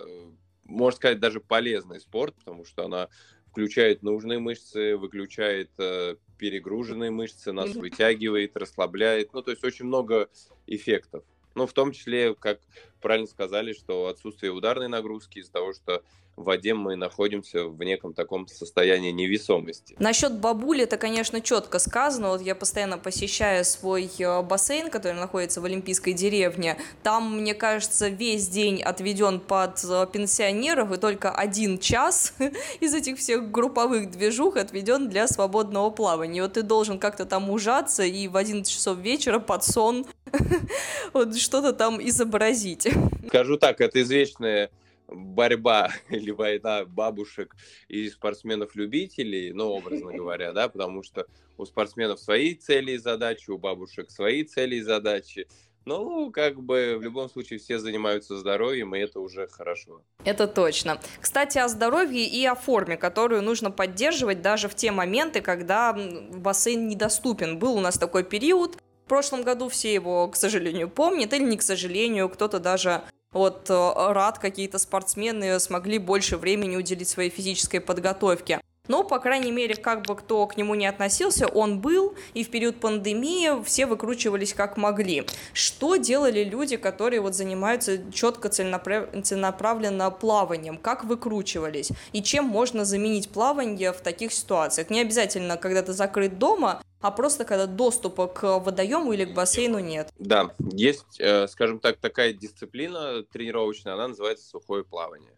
можно 0.66 0.98
сказать, 0.98 1.20
даже 1.20 1.40
полезный 1.40 2.00
спорт, 2.00 2.36
потому 2.36 2.66
что 2.66 2.86
она 2.86 3.10
включает 3.50 4.04
нужные 4.04 4.40
мышцы, 4.40 4.98
выключает 4.98 5.72
э, 5.78 6.16
перегруженные 6.38 7.12
мышцы, 7.12 7.54
нас 7.54 7.74
вытягивает, 7.76 8.58
расслабляет. 8.58 9.34
Ну, 9.34 9.42
то 9.42 9.52
есть 9.52 9.64
очень 9.64 9.86
много 9.86 10.30
эффектов. 10.68 11.24
Ну, 11.56 11.66
в 11.66 11.72
том 11.72 11.94
числе, 11.94 12.36
как 12.36 12.60
правильно 13.06 13.28
сказали, 13.28 13.74
что 13.74 14.08
отсутствие 14.08 14.52
ударной 14.52 14.88
нагрузки 14.88 15.38
из-за 15.38 15.52
того, 15.52 15.74
что 15.74 16.02
в 16.36 16.46
воде 16.46 16.74
мы 16.74 16.96
находимся 16.96 17.66
в 17.66 17.82
неком 17.84 18.14
таком 18.14 18.48
состоянии 18.48 19.12
невесомости. 19.12 19.96
Насчет 20.00 20.40
бабули 20.40 20.84
это, 20.84 20.98
конечно, 20.98 21.40
четко 21.40 21.78
сказано. 21.78 22.30
Вот 22.30 22.42
я 22.42 22.56
постоянно 22.56 22.98
посещаю 22.98 23.64
свой 23.64 24.10
э, 24.18 24.42
бассейн, 24.42 24.90
который 24.90 25.14
находится 25.20 25.62
в 25.62 25.66
Олимпийской 25.66 26.14
деревне. 26.14 26.78
Там, 27.04 27.42
мне 27.42 27.54
кажется, 27.54 28.10
весь 28.10 28.48
день 28.48 28.82
отведен 28.82 29.40
под 29.40 29.84
э, 29.84 30.08
пенсионеров, 30.12 30.92
и 30.92 30.98
только 30.98 31.32
один 31.32 31.78
час 31.78 32.34
из 32.80 32.94
этих 32.94 33.20
всех 33.20 33.52
групповых 33.52 34.10
движух 34.10 34.58
отведен 34.58 35.10
для 35.10 35.28
свободного 35.28 35.92
плавания. 35.92 36.42
Вот 36.42 36.54
ты 36.54 36.64
должен 36.64 36.98
как-то 36.98 37.26
там 37.26 37.52
ужаться 37.52 38.04
и 38.04 38.28
в 38.28 38.36
11 38.36 38.74
часов 38.74 38.98
вечера 38.98 39.40
под 39.40 39.64
сон 39.64 40.06
вот 41.14 41.38
что-то 41.38 41.72
там 41.72 42.06
изобразить. 42.06 42.88
Скажу 43.28 43.58
так, 43.58 43.82
это 43.82 44.02
извечная 44.02 44.70
борьба 45.08 45.92
или 46.10 46.32
война 46.32 46.86
бабушек 46.86 47.56
и 47.88 48.10
спортсменов-любителей, 48.10 49.54
ну, 49.54 49.66
образно 49.70 50.14
говоря, 50.14 50.54
да, 50.54 50.68
потому 50.68 51.04
что 51.04 51.26
у 51.58 51.66
спортсменов 51.66 52.20
свои 52.20 52.56
цели 52.56 52.94
и 52.94 52.98
задачи, 52.98 53.50
у 53.50 53.58
бабушек 53.58 54.12
свои 54.12 54.44
цели 54.44 54.76
и 54.76 54.82
задачи. 54.82 55.48
Ну, 55.86 56.32
как 56.32 56.60
бы 56.60 56.96
в 56.98 57.04
любом 57.04 57.30
случае 57.30 57.60
все 57.60 57.78
занимаются 57.78 58.36
здоровьем, 58.38 58.96
и 58.96 59.00
это 59.00 59.20
уже 59.20 59.48
хорошо. 59.48 60.02
Это 60.24 60.48
точно. 60.48 61.00
Кстати, 61.22 61.60
о 61.60 61.68
здоровье 61.68 62.26
и 62.26 62.44
о 62.46 62.56
форме, 62.56 62.98
которую 62.98 63.44
нужно 63.44 63.70
поддерживать 63.70 64.42
даже 64.42 64.68
в 64.68 64.74
те 64.74 64.92
моменты, 64.92 65.42
когда 65.42 65.94
бассейн 65.94 66.88
недоступен. 66.88 67.60
Был 67.60 67.76
у 67.76 67.82
нас 67.82 68.00
такой 68.00 68.24
период, 68.24 68.80
в 69.06 69.08
прошлом 69.08 69.44
году 69.44 69.70
все 69.70 69.94
его, 69.94 70.28
к 70.28 70.36
сожалению, 70.36 70.90
помнят, 70.90 71.32
или 71.32 71.44
не 71.44 71.58
к 71.58 71.62
сожалению, 71.62 72.28
кто-то 72.28 72.60
даже 72.60 73.04
вот 73.32 73.70
э, 73.70 73.94
рад, 74.14 74.40
какие-то 74.40 74.80
спортсмены 74.80 75.60
смогли 75.60 76.00
больше 76.00 76.38
времени 76.38 76.76
уделить 76.76 77.08
своей 77.08 77.30
физической 77.30 77.80
подготовке. 77.80 78.60
Но, 78.88 79.04
по 79.04 79.20
крайней 79.20 79.52
мере, 79.52 79.76
как 79.76 80.04
бы 80.06 80.16
кто 80.16 80.46
к 80.48 80.58
нему 80.58 80.76
не 80.76 80.86
относился, 80.86 81.48
он 81.48 81.80
был, 81.80 82.16
и 82.34 82.44
в 82.44 82.50
период 82.50 82.80
пандемии 82.80 83.64
все 83.64 83.86
выкручивались 83.86 84.54
как 84.54 84.78
могли. 84.78 85.26
Что 85.54 85.96
делали 85.96 86.44
люди, 86.44 86.78
которые 86.78 87.22
вот 87.22 87.36
занимаются 87.36 88.12
четко 88.12 88.50
целенаправ... 88.50 89.10
целенаправленно 89.24 90.12
плаванием? 90.12 90.78
Как 90.78 91.04
выкручивались? 91.04 91.90
И 92.14 92.22
чем 92.22 92.46
можно 92.46 92.86
заменить 92.86 93.30
плавание 93.30 93.92
в 93.92 94.02
таких 94.02 94.34
ситуациях? 94.34 94.90
Не 94.90 95.02
обязательно, 95.02 95.58
когда 95.58 95.82
ты 95.82 95.94
закрыт 95.94 96.38
дома, 96.38 96.82
а 97.02 97.12
просто 97.12 97.46
когда 97.46 97.68
доступа 97.68 98.28
к 98.28 98.60
водоему 98.60 99.14
или 99.14 99.26
к 99.26 99.34
бассейну 99.34 99.78
нет. 99.78 100.10
Да, 100.18 100.56
есть, 100.72 101.20
э, 101.20 101.48
скажем 101.48 101.80
так, 101.80 101.98
такая 101.98 102.34
дисциплина 102.34 103.22
тренировочная, 103.24 103.94
она 103.94 104.08
называется 104.08 104.48
сухое 104.48 104.84
плавание. 104.84 105.35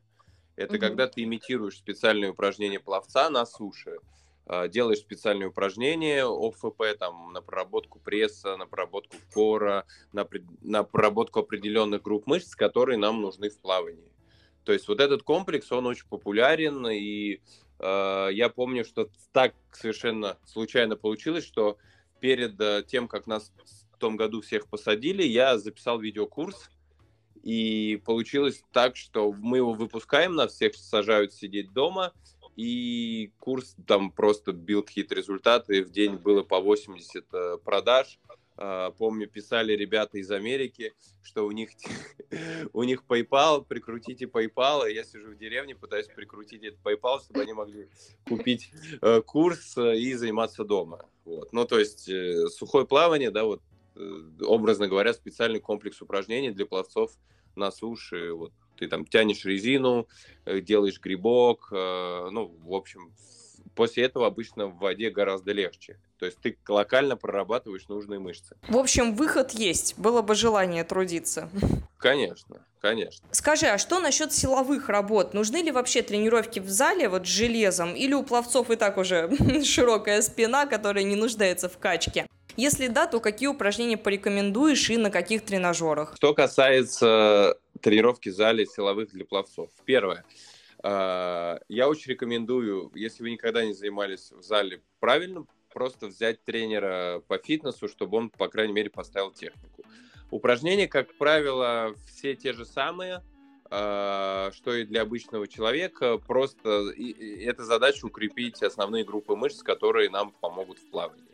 Это 0.58 0.74
угу. 0.74 0.82
когда 0.82 1.08
ты 1.08 1.24
имитируешь 1.24 1.78
специальные 1.78 2.32
упражнения 2.32 2.82
пловца 2.82 3.30
на 3.30 3.46
суше, 3.46 4.00
э, 4.48 4.68
делаешь 4.68 5.00
специальные 5.00 5.48
упражнения 5.48 6.26
ОФП 6.26 6.84
там, 7.00 7.32
на 7.32 7.42
проработку 7.42 8.00
пресса, 8.00 8.58
на 8.58 8.66
проработку 8.66 9.16
кора, 9.34 9.86
на, 10.12 10.28
на 10.62 10.84
проработку 10.84 11.40
определенных 11.40 12.02
групп 12.02 12.28
мышц, 12.28 12.56
которые 12.56 12.98
нам 12.98 13.22
нужны 13.22 13.50
в 13.50 13.60
плавании. 13.60 14.12
То 14.66 14.74
есть 14.74 14.90
вот 14.90 15.00
этот 15.00 15.24
комплекс, 15.24 15.72
он 15.72 15.86
очень 15.86 16.08
популярен, 16.10 16.86
и 16.88 17.40
Э, 17.80 18.30
я 18.32 18.50
помню, 18.50 18.84
что 18.86 19.10
так 19.32 19.54
совершенно 19.72 20.38
случайно 20.46 20.96
получилось, 20.96 21.46
что 21.46 21.78
перед 22.20 22.60
э, 22.60 22.84
тем, 22.88 23.08
как 23.08 23.28
нас 23.28 23.52
в 23.94 23.98
том 23.98 24.18
году 24.18 24.42
всех 24.42 24.68
посадили, 24.68 25.24
я 25.24 25.58
записал 25.58 26.00
видеокурс, 26.00 26.70
и 27.44 28.02
получилось 28.06 28.64
так, 28.72 28.96
что 28.96 29.32
мы 29.32 29.58
его 29.58 29.74
выпускаем, 29.74 30.36
нас 30.36 30.54
всех 30.54 30.76
сажают 30.76 31.34
сидеть 31.34 31.74
дома, 31.74 32.14
и 32.56 33.32
курс 33.40 33.76
там 33.86 34.12
просто 34.12 34.52
бил 34.52 34.84
какие-то 34.84 35.16
результаты, 35.16 35.84
в 35.84 35.92
день 35.92 36.16
было 36.16 36.44
по 36.44 36.60
80 36.60 37.26
э, 37.32 37.58
продаж, 37.64 38.20
а, 38.60 38.90
помню, 38.92 39.28
писали 39.28 39.74
ребята 39.74 40.18
из 40.18 40.32
Америки, 40.32 40.96
что 41.22 41.46
у 41.46 41.52
них, 41.52 41.70
у 42.74 42.84
них 42.84 43.04
PayPal, 43.08 43.64
прикрутите 43.64 44.26
PayPal, 44.26 44.92
я 44.92 45.04
сижу 45.04 45.32
в 45.32 45.38
деревне, 45.38 45.76
пытаюсь 45.76 46.08
прикрутить 46.08 46.64
этот 46.64 46.80
PayPal, 46.82 47.22
чтобы 47.22 47.42
они 47.42 47.54
могли 47.54 47.88
купить 48.28 48.72
э, 49.02 49.22
курс 49.22 49.78
э, 49.78 49.98
и 49.98 50.16
заниматься 50.16 50.64
дома. 50.64 51.08
Вот. 51.26 51.54
Ну, 51.54 51.66
то 51.66 51.78
есть 51.78 52.10
сухое 52.56 52.88
плавание, 52.88 53.30
да, 53.30 53.44
вот, 53.44 53.62
образно 54.42 54.88
говоря, 54.88 55.14
специальный 55.14 55.60
комплекс 55.60 56.02
упражнений 56.02 56.52
для 56.52 56.66
пловцов 56.66 57.12
на 57.56 57.72
суше. 57.72 58.34
Вот 58.34 58.54
ты 58.78 58.88
там 58.88 59.06
тянешь 59.06 59.46
резину, 59.46 60.08
делаешь 60.46 61.00
грибок, 61.00 61.70
ну, 61.72 62.56
в 62.64 62.74
общем, 62.74 63.12
после 63.78 64.04
этого 64.04 64.28
обычно 64.28 64.68
в 64.68 64.78
воде 64.78 65.10
гораздо 65.10 65.52
легче. 65.52 66.00
То 66.20 66.26
есть 66.26 66.40
ты 66.40 66.58
локально 66.68 67.16
прорабатываешь 67.16 67.88
нужные 67.88 68.20
мышцы. 68.20 68.58
В 68.68 68.78
общем, 68.78 69.16
выход 69.16 69.52
есть. 69.52 69.98
Было 69.98 70.22
бы 70.22 70.36
желание 70.36 70.84
трудиться. 70.84 71.50
Конечно, 71.98 72.66
конечно. 72.82 73.26
Скажи, 73.32 73.68
а 73.68 73.78
что 73.78 74.00
насчет 74.00 74.34
силовых 74.34 74.90
работ? 74.90 75.34
Нужны 75.34 75.58
ли 75.58 75.72
вообще 75.72 76.02
тренировки 76.02 76.60
в 76.60 76.70
зале 76.70 77.08
вот 77.08 77.28
с 77.28 77.30
железом? 77.30 77.96
Или 77.96 78.14
у 78.14 78.24
пловцов 78.24 78.72
и 78.72 78.76
так 78.76 78.98
уже 78.98 79.30
широкая 79.64 80.22
спина, 80.22 80.66
которая 80.66 81.04
не 81.04 81.16
нуждается 81.16 81.70
в 81.70 81.78
качке? 81.78 82.28
Если 82.58 82.88
да, 82.88 83.06
то 83.06 83.20
какие 83.20 83.48
упражнения 83.48 83.98
порекомендуешь 83.98 84.90
и 84.90 84.98
на 84.98 85.12
каких 85.12 85.46
тренажерах? 85.46 86.16
Что 86.16 86.34
касается 86.34 87.60
тренировки 87.82 88.30
в 88.30 88.34
зале 88.34 88.66
силовых 88.66 89.12
для 89.12 89.26
пловцов. 89.26 89.70
Первое. 89.86 90.26
А, 90.84 91.60
я 91.70 91.88
очень 91.88 92.12
рекомендую, 92.12 92.92
если 92.96 93.24
вы 93.24 93.32
никогда 93.32 93.64
не 93.64 93.74
занимались 93.74 94.32
в 94.32 94.42
зале 94.42 94.82
правильно, 95.00 95.46
просто 95.72 96.08
взять 96.08 96.44
тренера 96.44 97.22
по 97.28 97.38
фитнесу, 97.38 97.88
чтобы 97.88 98.18
он, 98.18 98.30
по 98.32 98.48
крайней 98.48 98.74
мере, 98.74 98.90
поставил 98.90 99.32
технику. 99.32 99.84
Упражнения, 100.32 100.88
как 100.88 101.14
правило, 101.18 101.94
все 102.08 102.36
те 102.36 102.54
же 102.54 102.66
самые. 102.66 103.24
что 103.70 104.74
и 104.74 104.86
для 104.86 105.02
обычного 105.02 105.48
человека. 105.48 106.18
Просто 106.18 106.94
эта 106.98 107.66
задача 107.66 108.06
укрепить 108.06 108.64
основные 108.64 109.04
группы 109.04 109.36
мышц, 109.36 109.62
которые 109.62 110.10
нам 110.10 110.32
помогут 110.32 110.80
в 110.80 110.90
плавании. 110.90 111.27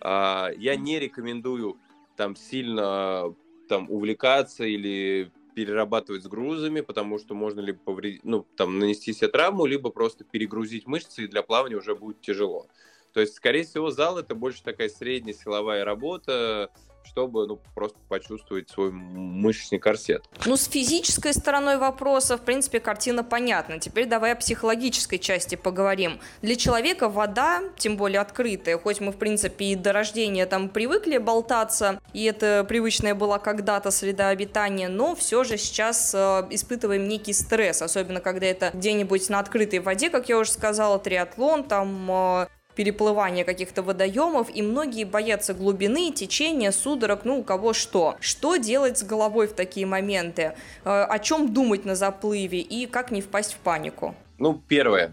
Я 0.00 0.76
не 0.76 0.98
рекомендую 0.98 1.78
там 2.16 2.36
сильно 2.36 3.34
там 3.68 3.90
увлекаться 3.90 4.64
или 4.64 5.30
перерабатывать 5.54 6.22
с 6.22 6.28
грузами, 6.28 6.82
потому 6.82 7.18
что 7.18 7.34
можно 7.34 7.60
либо 7.60 7.78
повредить, 7.80 8.22
ну, 8.24 8.46
там, 8.56 8.78
нанести 8.78 9.12
себе 9.12 9.28
травму, 9.28 9.66
либо 9.66 9.90
просто 9.90 10.22
перегрузить 10.24 10.86
мышцы, 10.86 11.24
и 11.24 11.26
для 11.26 11.42
плавания 11.42 11.76
уже 11.76 11.96
будет 11.96 12.20
тяжело. 12.20 12.68
То 13.12 13.20
есть, 13.20 13.34
скорее 13.34 13.64
всего, 13.64 13.90
зал 13.90 14.18
это 14.18 14.36
больше 14.36 14.62
такая 14.62 14.88
средняя 14.88 15.34
силовая 15.34 15.84
работа, 15.84 16.70
чтобы 17.04 17.46
ну, 17.46 17.58
просто 17.74 17.98
почувствовать 18.08 18.68
свой 18.70 18.90
мышечный 18.90 19.78
корсет. 19.78 20.24
Ну, 20.44 20.56
с 20.56 20.66
физической 20.66 21.32
стороной 21.32 21.78
вопроса, 21.78 22.36
в 22.36 22.42
принципе, 22.42 22.80
картина 22.80 23.24
понятна. 23.24 23.78
Теперь 23.78 24.06
давай 24.06 24.32
о 24.32 24.36
психологической 24.36 25.18
части 25.18 25.54
поговорим. 25.54 26.20
Для 26.42 26.56
человека 26.56 27.08
вода, 27.08 27.62
тем 27.76 27.96
более 27.96 28.20
открытая, 28.20 28.78
хоть 28.78 29.00
мы, 29.00 29.12
в 29.12 29.16
принципе, 29.16 29.66
и 29.66 29.74
до 29.74 29.92
рождения 29.92 30.46
там 30.46 30.68
привыкли 30.68 31.18
болтаться, 31.18 32.00
и 32.12 32.24
это 32.24 32.64
привычная 32.68 33.14
была 33.14 33.38
когда-то 33.38 33.90
среда 33.90 34.28
обитания, 34.28 34.88
но 34.88 35.14
все 35.14 35.44
же 35.44 35.56
сейчас 35.56 36.14
э, 36.14 36.46
испытываем 36.50 37.08
некий 37.08 37.32
стресс, 37.32 37.82
особенно 37.82 38.20
когда 38.20 38.46
это 38.46 38.70
где-нибудь 38.74 39.28
на 39.28 39.38
открытой 39.38 39.80
воде, 39.80 40.10
как 40.10 40.28
я 40.28 40.38
уже 40.38 40.50
сказала, 40.50 40.98
триатлон, 40.98 41.64
там 41.64 42.10
э, 42.10 42.46
переплывания 42.78 43.42
каких-то 43.42 43.82
водоемов, 43.82 44.54
и 44.54 44.62
многие 44.62 45.02
боятся 45.02 45.52
глубины, 45.52 46.12
течения, 46.12 46.70
судорог, 46.70 47.24
ну, 47.24 47.40
у 47.40 47.42
кого 47.42 47.72
что. 47.72 48.14
Что 48.20 48.54
делать 48.54 48.98
с 48.98 49.02
головой 49.02 49.48
в 49.48 49.52
такие 49.52 49.84
моменты? 49.84 50.54
Э, 50.84 51.02
о 51.02 51.18
чем 51.18 51.52
думать 51.52 51.84
на 51.84 51.96
заплыве 51.96 52.60
и 52.60 52.86
как 52.86 53.10
не 53.10 53.20
впасть 53.20 53.54
в 53.54 53.58
панику? 53.58 54.14
Ну, 54.38 54.62
первое. 54.68 55.12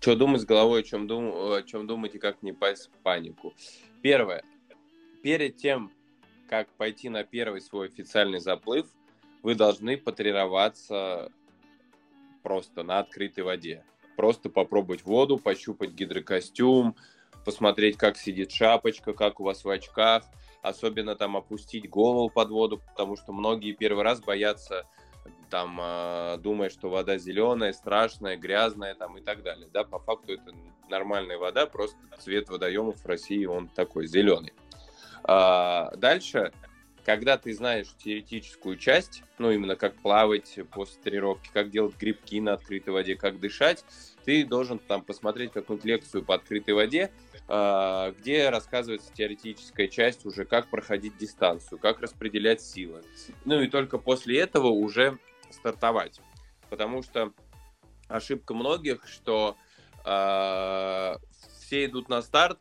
Что 0.00 0.16
думать 0.16 0.40
с 0.40 0.44
головой, 0.44 0.80
о 0.80 0.82
чем, 0.82 1.06
дум... 1.06 1.32
о 1.52 1.62
чем 1.62 1.86
думать 1.86 2.16
и 2.16 2.18
как 2.18 2.42
не 2.42 2.50
впасть 2.50 2.88
в 2.88 3.02
панику. 3.04 3.54
Первое. 4.02 4.42
Перед 5.22 5.58
тем, 5.58 5.92
как 6.48 6.66
пойти 6.70 7.08
на 7.08 7.22
первый 7.22 7.60
свой 7.60 7.86
официальный 7.86 8.40
заплыв, 8.40 8.86
вы 9.44 9.54
должны 9.54 9.96
потренироваться 9.96 11.30
просто 12.42 12.82
на 12.82 12.98
открытой 12.98 13.44
воде 13.44 13.84
просто 14.16 14.48
попробовать 14.48 15.04
воду, 15.04 15.38
пощупать 15.38 15.90
гидрокостюм, 15.90 16.96
посмотреть, 17.44 17.96
как 17.96 18.16
сидит 18.16 18.50
шапочка, 18.50 19.12
как 19.12 19.40
у 19.40 19.44
вас 19.44 19.64
в 19.64 19.70
очках, 19.70 20.24
особенно 20.62 21.14
там 21.14 21.36
опустить 21.36 21.88
голову 21.88 22.28
под 22.28 22.50
воду, 22.50 22.82
потому 22.88 23.16
что 23.16 23.32
многие 23.32 23.72
первый 23.72 24.02
раз 24.02 24.20
боятся, 24.20 24.86
там, 25.50 25.78
э, 25.80 26.38
думая, 26.38 26.70
что 26.70 26.88
вода 26.88 27.18
зеленая, 27.18 27.72
страшная, 27.72 28.36
грязная, 28.36 28.94
там 28.94 29.16
и 29.18 29.20
так 29.20 29.42
далее. 29.42 29.68
Да, 29.72 29.84
по 29.84 29.98
факту 29.98 30.32
это 30.32 30.52
нормальная 30.88 31.38
вода, 31.38 31.66
просто 31.66 31.96
цвет 32.18 32.48
водоемов 32.48 32.98
в 32.98 33.06
России 33.06 33.44
он 33.44 33.68
такой 33.68 34.06
зеленый. 34.06 34.52
А, 35.22 35.92
дальше 35.96 36.52
когда 37.06 37.38
ты 37.38 37.54
знаешь 37.54 37.86
теоретическую 37.98 38.76
часть, 38.76 39.22
ну, 39.38 39.52
именно 39.52 39.76
как 39.76 39.94
плавать 39.94 40.58
после 40.72 41.00
тренировки, 41.00 41.48
как 41.52 41.70
делать 41.70 41.94
грибки 41.96 42.40
на 42.40 42.54
открытой 42.54 42.92
воде, 42.92 43.14
как 43.14 43.38
дышать, 43.38 43.84
ты 44.24 44.44
должен 44.44 44.80
там 44.80 45.02
посмотреть 45.02 45.52
какую-нибудь 45.52 45.84
лекцию 45.84 46.24
по 46.24 46.34
открытой 46.34 46.74
воде, 46.74 47.12
а, 47.46 48.10
где 48.10 48.50
рассказывается 48.50 49.12
теоретическая 49.14 49.86
часть 49.86 50.26
уже, 50.26 50.44
как 50.44 50.68
проходить 50.68 51.16
дистанцию, 51.16 51.78
как 51.78 52.00
распределять 52.00 52.60
силы. 52.60 53.04
Ну 53.44 53.60
и 53.60 53.68
только 53.68 53.98
после 53.98 54.40
этого 54.40 54.66
уже 54.66 55.16
стартовать. 55.50 56.20
Потому 56.70 57.04
что 57.04 57.32
ошибка 58.08 58.52
многих, 58.52 59.06
что 59.06 59.56
э, 60.04 61.14
все 61.60 61.84
идут 61.84 62.08
на 62.08 62.20
старт, 62.20 62.58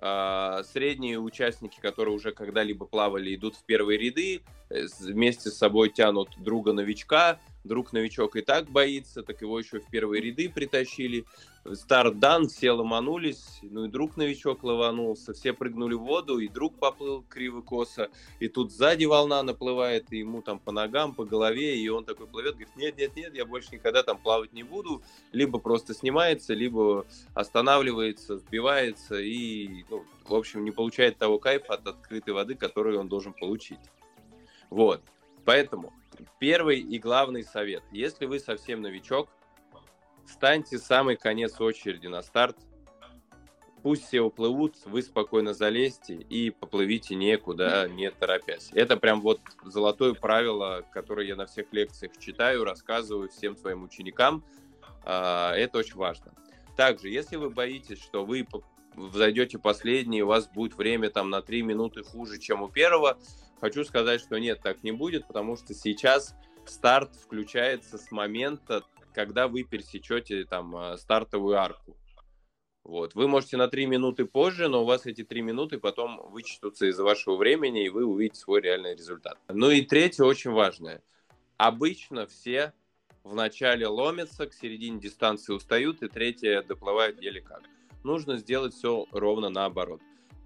средние 0.00 1.18
участники, 1.18 1.78
которые 1.80 2.14
уже 2.14 2.32
когда-либо 2.32 2.86
плавали, 2.86 3.34
идут 3.34 3.56
в 3.56 3.64
первые 3.64 3.98
ряды, 3.98 4.40
э, 4.70 4.86
вместе 5.00 5.50
с 5.50 5.58
собой 5.58 5.90
тянут 5.90 6.30
друга 6.38 6.72
новичка, 6.72 7.38
друг 7.64 7.92
новичок 7.92 8.36
и 8.36 8.40
так 8.40 8.70
боится, 8.70 9.22
так 9.22 9.42
его 9.42 9.58
еще 9.58 9.80
в 9.80 9.90
первые 9.90 10.22
ряды 10.22 10.48
притащили. 10.48 11.26
Старт 11.74 12.18
дан, 12.18 12.48
все 12.48 12.70
ломанулись, 12.70 13.58
ну 13.62 13.84
и 13.84 13.88
друг 13.88 14.16
новичок 14.16 14.62
лованулся, 14.64 15.34
все 15.34 15.52
прыгнули 15.52 15.94
в 15.94 16.00
воду, 16.00 16.38
и 16.38 16.48
друг 16.48 16.78
поплыл 16.78 17.22
криво-косо, 17.28 18.08
и 18.38 18.48
тут 18.48 18.72
сзади 18.72 19.04
волна 19.04 19.42
наплывает, 19.42 20.10
и 20.10 20.18
ему 20.18 20.40
там 20.40 20.58
по 20.58 20.72
ногам, 20.72 21.14
по 21.14 21.26
голове, 21.26 21.78
и 21.78 21.88
он 21.90 22.04
такой 22.04 22.26
плывет, 22.26 22.54
говорит, 22.54 22.74
нет-нет-нет, 22.76 23.34
я 23.34 23.44
больше 23.44 23.74
никогда 23.74 24.02
там 24.02 24.16
плавать 24.16 24.54
не 24.54 24.62
буду, 24.62 25.02
либо 25.32 25.58
просто 25.58 25.92
снимается, 25.92 26.54
либо 26.54 27.04
останавливается, 27.34 28.38
сбивается, 28.38 29.20
и, 29.20 29.84
ну, 29.90 30.04
в 30.24 30.34
общем, 30.34 30.64
не 30.64 30.70
получает 30.70 31.18
того 31.18 31.38
кайфа 31.38 31.74
от 31.74 31.86
открытой 31.86 32.32
воды, 32.32 32.54
который 32.54 32.96
он 32.96 33.08
должен 33.08 33.34
получить. 33.34 33.80
Вот, 34.70 35.02
поэтому 35.44 35.92
Первый 36.38 36.80
и 36.80 36.98
главный 36.98 37.44
совет. 37.44 37.82
Если 37.92 38.26
вы 38.26 38.40
совсем 38.40 38.82
новичок, 38.82 39.28
встаньте 40.30 40.78
самый 40.78 41.16
конец 41.16 41.60
очереди 41.60 42.06
на 42.06 42.22
старт. 42.22 42.56
Пусть 43.82 44.06
все 44.06 44.20
уплывут, 44.20 44.76
вы 44.84 45.02
спокойно 45.02 45.54
залезьте 45.54 46.14
и 46.14 46.50
поплывите 46.50 47.14
некуда, 47.14 47.88
не 47.88 48.10
торопясь. 48.10 48.70
Это 48.74 48.96
прям 48.96 49.22
вот 49.22 49.40
золотое 49.64 50.12
правило, 50.12 50.84
которое 50.92 51.26
я 51.26 51.36
на 51.36 51.46
всех 51.46 51.72
лекциях 51.72 52.12
читаю, 52.18 52.64
рассказываю 52.64 53.30
всем 53.30 53.56
своим 53.56 53.84
ученикам. 53.84 54.44
А, 55.04 55.54
это 55.54 55.78
очень 55.78 55.96
важно. 55.96 56.32
Также, 56.76 57.08
если 57.08 57.36
вы 57.36 57.48
боитесь, 57.48 58.02
что 58.02 58.26
вы 58.26 58.46
зайдете 59.12 59.58
последний, 59.58 60.22
у 60.22 60.26
вас 60.26 60.46
будет 60.46 60.76
время 60.76 61.08
там 61.08 61.30
на 61.30 61.40
3 61.40 61.62
минуты 61.62 62.02
хуже, 62.02 62.38
чем 62.38 62.62
у 62.62 62.68
первого, 62.68 63.18
Хочу 63.60 63.84
сказать, 63.84 64.22
что 64.22 64.38
нет, 64.38 64.60
так 64.62 64.82
не 64.82 64.92
будет, 64.92 65.26
потому 65.26 65.56
что 65.56 65.74
сейчас 65.74 66.34
старт 66.64 67.14
включается 67.14 67.98
с 67.98 68.10
момента, 68.10 68.84
когда 69.14 69.48
вы 69.48 69.64
пересечете 69.64 70.44
там 70.44 70.76
э, 70.76 70.96
стартовую 70.96 71.58
арку. 71.58 71.96
Вот. 72.84 73.14
Вы 73.14 73.28
можете 73.28 73.56
на 73.56 73.68
3 73.68 73.86
минуты 73.86 74.24
позже, 74.24 74.68
но 74.68 74.82
у 74.82 74.86
вас 74.86 75.06
эти 75.06 75.22
3 75.22 75.42
минуты 75.42 75.78
потом 75.78 76.20
вычтутся 76.30 76.86
из 76.86 76.98
вашего 76.98 77.36
времени, 77.36 77.84
и 77.84 77.88
вы 77.88 78.04
увидите 78.04 78.40
свой 78.40 78.62
реальный 78.62 78.94
результат. 78.94 79.38
Ну 79.48 79.70
и 79.70 79.82
третье, 79.82 80.24
очень 80.24 80.50
важное. 80.50 81.02
Обычно 81.56 82.26
все 82.26 82.72
в 83.22 83.34
начале 83.34 83.86
ломятся, 83.86 84.46
к 84.46 84.54
середине 84.54 84.98
дистанции 84.98 85.52
устают, 85.52 86.02
и 86.02 86.08
третье 86.08 86.62
доплывают 86.62 87.20
еле 87.20 87.42
как. 87.42 87.62
Нужно 88.02 88.38
сделать 88.38 88.74
все 88.74 89.06
ровно 89.12 89.50
наоборот. 89.50 90.00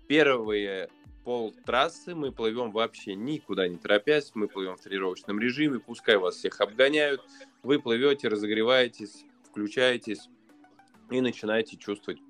Первые 0.07 0.89
пол 1.25 1.55
трассы 1.65 2.15
мы 2.15 2.33
плывем 2.33 2.71
вообще 2.71 3.15
никуда 3.15 3.67
не 3.67 3.77
торопясь, 3.77 4.33
мы 4.35 4.49
плывем 4.49 4.77
в 4.77 4.81
тренировочном 4.81 5.41
режиме, 5.41 5.81
пускай 5.81 6.17
вас 6.17 6.37
всех 6.37 6.61
обгоняют, 6.61 7.23
вы 7.63 7.81
плывете, 7.81 8.29
разогреваетесь, 8.29 9.25
включаетесь 9.51 10.29
и 11.11 11.21
начинаете 11.21 11.77
чувствовать 11.77 12.21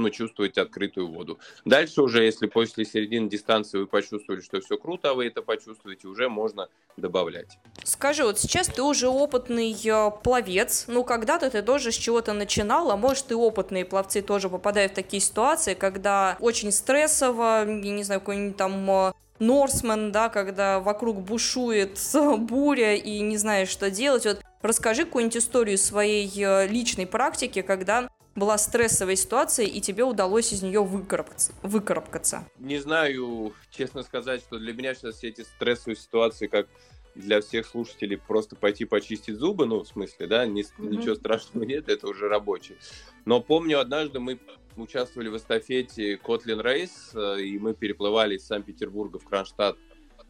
ну, 0.00 0.10
чувствуете 0.10 0.62
открытую 0.62 1.08
воду. 1.08 1.38
Дальше 1.64 2.02
уже, 2.02 2.24
если 2.24 2.46
после 2.46 2.84
середины 2.84 3.28
дистанции 3.28 3.78
вы 3.78 3.86
почувствовали, 3.86 4.40
что 4.40 4.60
все 4.60 4.76
круто, 4.76 5.10
а 5.10 5.14
вы 5.14 5.26
это 5.26 5.42
почувствуете, 5.42 6.08
уже 6.08 6.28
можно 6.28 6.68
добавлять. 6.96 7.58
Скажи, 7.84 8.24
вот 8.24 8.38
сейчас 8.38 8.68
ты 8.68 8.82
уже 8.82 9.08
опытный 9.08 9.76
э, 9.84 10.10
пловец, 10.22 10.84
ну, 10.88 11.04
когда-то 11.04 11.50
ты 11.50 11.62
тоже 11.62 11.92
с 11.92 11.96
чего-то 11.96 12.32
начинал, 12.32 12.90
а 12.90 12.96
может, 12.96 13.30
и 13.30 13.34
опытные 13.34 13.84
пловцы 13.84 14.22
тоже 14.22 14.48
попадают 14.48 14.92
в 14.92 14.94
такие 14.94 15.20
ситуации, 15.20 15.74
когда 15.74 16.36
очень 16.40 16.72
стрессово, 16.72 17.64
я 17.66 17.92
не 17.92 18.02
знаю, 18.02 18.20
какой-нибудь 18.20 18.56
там 18.56 18.90
э, 18.90 19.12
Норсмен, 19.40 20.12
да, 20.12 20.28
когда 20.28 20.80
вокруг 20.80 21.22
бушует 21.22 21.98
буря 22.38 22.94
и 22.94 23.20
не 23.20 23.36
знаешь, 23.36 23.68
что 23.68 23.90
делать. 23.90 24.26
Вот 24.26 24.42
расскажи 24.62 25.04
какую-нибудь 25.04 25.38
историю 25.38 25.78
своей 25.78 26.30
э, 26.36 26.66
личной 26.66 27.06
практики, 27.06 27.62
когда 27.62 28.08
была 28.34 28.58
стрессовая 28.58 29.16
ситуация, 29.16 29.66
и 29.66 29.80
тебе 29.80 30.04
удалось 30.04 30.52
из 30.52 30.62
нее 30.62 30.82
выкарабкаться. 30.84 31.52
выкарабкаться? 31.62 32.48
Не 32.58 32.78
знаю, 32.78 33.52
честно 33.70 34.02
сказать, 34.02 34.40
что 34.40 34.58
для 34.58 34.72
меня 34.72 34.94
сейчас 34.94 35.16
все 35.16 35.28
эти 35.28 35.42
стрессовые 35.42 35.96
ситуации, 35.96 36.46
как 36.46 36.68
для 37.14 37.40
всех 37.40 37.66
слушателей, 37.66 38.16
просто 38.16 38.56
пойти 38.56 38.84
почистить 38.84 39.36
зубы, 39.36 39.66
ну, 39.66 39.80
в 39.80 39.88
смысле, 39.88 40.26
да, 40.26 40.46
ни, 40.46 40.62
mm-hmm. 40.62 40.88
ничего 40.88 41.14
страшного 41.14 41.64
нет, 41.66 41.88
это 41.88 42.06
уже 42.06 42.28
рабочий. 42.28 42.76
Но 43.24 43.40
помню, 43.40 43.80
однажды 43.80 44.20
мы 44.20 44.38
участвовали 44.76 45.28
в 45.28 45.36
эстафете 45.36 46.16
Котлин 46.16 46.60
Рейс, 46.60 47.10
э, 47.14 47.40
и 47.40 47.58
мы 47.58 47.74
переплывали 47.74 48.36
из 48.36 48.46
Санкт-Петербурга 48.46 49.18
в 49.18 49.24
Кронштадт 49.24 49.76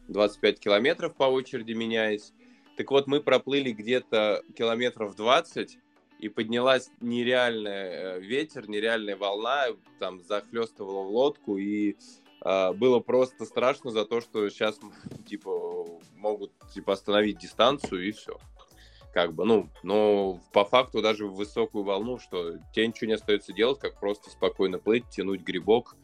25 0.07 0.59
километров 0.59 1.15
по 1.15 1.25
очереди 1.25 1.73
меняясь. 1.73 2.33
Так 2.77 2.89
вот, 2.91 3.07
мы 3.07 3.21
проплыли 3.21 3.71
где-то 3.71 4.43
километров 4.55 5.15
20, 5.15 5.77
и 6.21 6.29
поднялась 6.29 6.91
нереальная 7.01 8.17
э, 8.17 8.19
ветер, 8.19 8.69
нереальная 8.69 9.17
волна, 9.17 9.65
там 9.99 10.21
захлестывала 10.23 11.03
в 11.03 11.09
лодку, 11.09 11.57
и 11.57 11.97
э, 12.45 12.73
было 12.73 12.99
просто 12.99 13.45
страшно 13.45 13.89
за 13.89 14.05
то, 14.05 14.21
что 14.21 14.47
сейчас 14.49 14.79
типа 15.27 15.87
могут 16.15 16.51
типа 16.73 16.93
остановить 16.93 17.39
дистанцию 17.39 18.07
и 18.07 18.11
все. 18.11 18.37
как 19.13 19.33
бы, 19.33 19.45
ну, 19.45 19.69
но 19.81 20.39
по 20.53 20.63
факту 20.63 21.01
даже 21.01 21.25
в 21.25 21.33
высокую 21.33 21.83
волну, 21.83 22.19
что 22.19 22.57
тебе 22.71 22.87
ничего 22.87 23.07
не 23.07 23.13
остается 23.15 23.51
делать, 23.51 23.79
как 23.79 23.99
просто 23.99 24.29
спокойно 24.29 24.77
плыть, 24.77 25.09
тянуть 25.09 25.41
грибок 25.41 25.95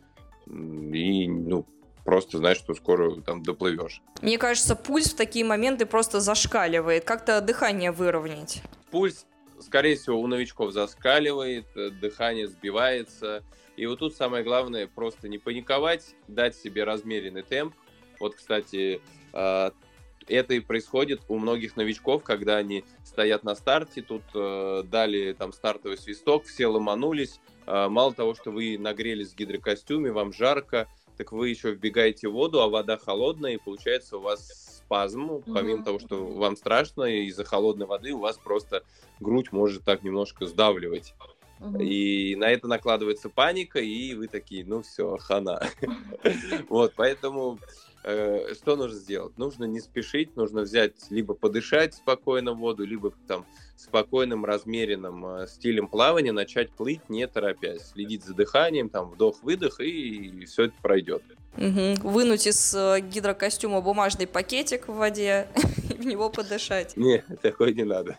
и, 0.48 1.28
ну, 1.28 1.66
просто 2.06 2.40
знаешь, 2.40 2.58
что 2.58 2.74
скоро 2.74 3.22
там 3.22 3.44
доплывешь. 3.44 4.02
Мне 4.24 4.40
кажется, 4.40 4.76
пульс 4.76 5.12
в 5.12 5.16
такие 5.16 5.46
моменты 5.46 5.86
просто 5.86 6.22
зашкаливает. 6.22 7.04
Как-то 7.04 7.42
дыхание 7.42 7.92
выровнять. 7.92 8.64
Пульс, 8.90 9.28
скорее 9.68 9.98
всего, 9.98 10.20
у 10.20 10.28
новичков 10.28 10.72
заскаливает, 10.72 11.66
э, 11.76 11.90
дыхание 11.90 12.48
сбивается. 12.48 13.44
И 13.76 13.86
вот 13.86 14.00
тут 14.00 14.16
самое 14.16 14.44
главное 14.44 14.88
просто 14.88 15.28
не 15.28 15.38
паниковать, 15.38 16.16
дать 16.28 16.56
себе 16.56 16.86
размеренный 16.86 17.44
темп. 17.44 17.76
Вот, 18.20 18.36
кстати, 18.36 19.02
а, 19.34 19.72
это 20.28 20.54
и 20.54 20.62
происходит 20.62 21.22
у 21.28 21.38
многих 21.38 21.76
новичков, 21.76 22.24
когда 22.24 22.58
они 22.58 22.86
стоят 23.04 23.44
на 23.44 23.56
старте, 23.56 24.02
тут 24.02 24.24
э, 24.34 24.84
дали 24.86 25.34
там 25.34 25.52
стартовый 25.52 25.98
свисток, 25.98 26.46
все 26.46 26.68
ломанулись. 26.68 27.40
Э, 27.66 27.88
мало 27.90 28.14
того, 28.14 28.36
что 28.36 28.52
вы 28.52 28.78
нагрелись 28.78 29.34
в 29.34 29.36
гидрокостюме, 29.36 30.12
вам 30.12 30.34
жарко, 30.34 30.88
так 31.18 31.34
вы 31.34 31.50
еще 31.50 31.72
вбегаете 31.72 32.30
в 32.30 32.34
воду, 32.34 32.62
а 32.62 32.70
вода 32.70 32.98
холодная, 32.98 33.56
и 33.56 33.58
получается 33.58 34.18
у 34.18 34.22
вас 34.22 34.67
спазм. 34.88 35.32
Mm-hmm. 35.32 35.54
Помимо 35.54 35.84
того, 35.84 36.00
что 36.00 36.26
вам 36.26 36.56
страшно, 36.56 37.04
из-за 37.26 37.44
холодной 37.44 37.86
воды 37.86 38.14
у 38.14 38.20
вас 38.20 38.38
просто 38.38 38.84
грудь 39.20 39.52
может 39.52 39.84
так 39.84 40.04
немножко 40.04 40.46
сдавливать. 40.48 41.14
Угу. 41.60 41.80
И 41.80 42.36
на 42.36 42.52
это 42.52 42.68
накладывается 42.68 43.30
паника, 43.30 43.80
и 43.80 44.14
вы 44.14 44.28
такие, 44.28 44.64
ну 44.64 44.84
все, 44.84 45.18
хана. 45.18 45.68
Вот, 46.70 46.94
поэтому 46.96 47.58
Э, 48.10 48.54
что 48.54 48.78
нужно 48.78 48.98
сделать? 48.98 49.38
Нужно 49.38 49.66
не 49.66 49.82
спешить, 49.82 50.38
нужно 50.38 50.62
взять 50.62 50.94
либо 51.10 51.34
подышать 51.34 51.94
спокойно 51.94 52.54
в 52.54 52.60
воду, 52.60 52.86
либо 52.86 53.12
там 53.28 53.46
спокойным, 53.76 54.46
размеренным 54.46 55.26
э, 55.26 55.48
стилем 55.48 55.90
плавания 55.90 56.32
начать 56.32 56.72
плыть, 56.72 57.10
не 57.10 57.28
торопясь, 57.28 57.90
следить 57.90 58.24
за 58.24 58.34
дыханием, 58.34 58.88
там 58.88 59.10
вдох-выдох, 59.10 59.82
и 59.82 60.46
все 60.46 60.64
это 60.64 60.76
пройдет. 60.82 61.22
Угу. 61.58 62.08
Вынуть 62.10 62.48
из 62.48 62.74
э, 62.76 63.00
гидрокостюма 63.02 63.82
бумажный 63.82 64.28
пакетик 64.28 64.88
в 64.88 64.94
воде 64.94 65.48
и 65.90 65.94
в 65.94 66.06
него 66.06 66.30
подышать. 66.30 66.96
Не, 66.96 67.24
такой 67.42 67.74
не 67.74 67.84
надо. 67.84 68.18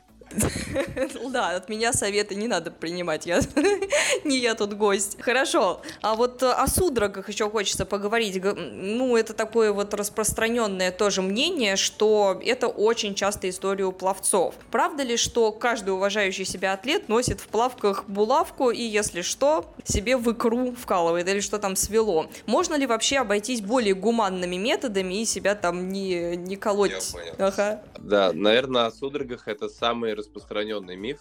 Да, 1.31 1.51
от 1.57 1.69
меня 1.69 1.93
советы 1.93 2.35
не 2.35 2.49
надо 2.49 2.71
принимать, 2.71 3.27
я 3.27 3.41
не 4.25 4.38
я 4.38 4.55
тут 4.55 4.75
гость. 4.75 5.21
Хорошо, 5.21 5.81
а 6.03 6.14
вот 6.14 6.43
о 6.43 6.67
судорогах 6.67 7.29
еще 7.29 7.49
хочется 7.51 7.85
поговорить. 7.85 8.43
Ну, 8.43 9.17
это 9.17 9.35
такое 9.35 9.73
вот 9.73 9.95
распространенное 9.95 10.91
тоже 10.91 11.23
мнение, 11.23 11.77
что 11.77 12.41
это 12.45 12.69
очень 12.69 13.14
часто 13.14 13.49
история 13.49 13.85
у 13.85 13.93
пловцов. 13.93 14.55
Правда 14.71 15.03
ли, 15.03 15.17
что 15.17 15.53
каждый 15.53 15.91
уважающий 15.91 16.45
себя 16.45 16.73
атлет 16.73 17.09
носит 17.09 17.41
в 17.41 17.49
плавках 17.49 18.05
булавку 18.07 18.71
и, 18.71 18.83
если 18.83 19.23
что, 19.23 19.73
себе 19.85 20.17
в 20.17 20.31
икру 20.33 20.73
вкалывает 20.73 21.29
или 21.29 21.41
что 21.41 21.59
там 21.59 21.77
свело? 21.77 22.27
Можно 22.47 22.75
ли 22.75 22.87
вообще 22.87 23.19
обойтись 23.19 23.61
более 23.61 23.95
гуманными 23.95 24.57
методами 24.57 25.23
и 25.23 25.25
себя 25.25 25.55
там 25.55 25.88
не, 25.88 26.37
не 26.37 26.57
колоть? 26.57 26.91
Я 26.91 27.01
понял. 27.12 27.35
Ага. 27.38 27.83
Да, 27.99 28.33
наверное, 28.33 28.87
о 28.87 28.91
судорогах 28.91 29.49
это 29.49 29.69
самый 29.69 30.14
распространенный 30.19 30.97
миф. 30.97 31.21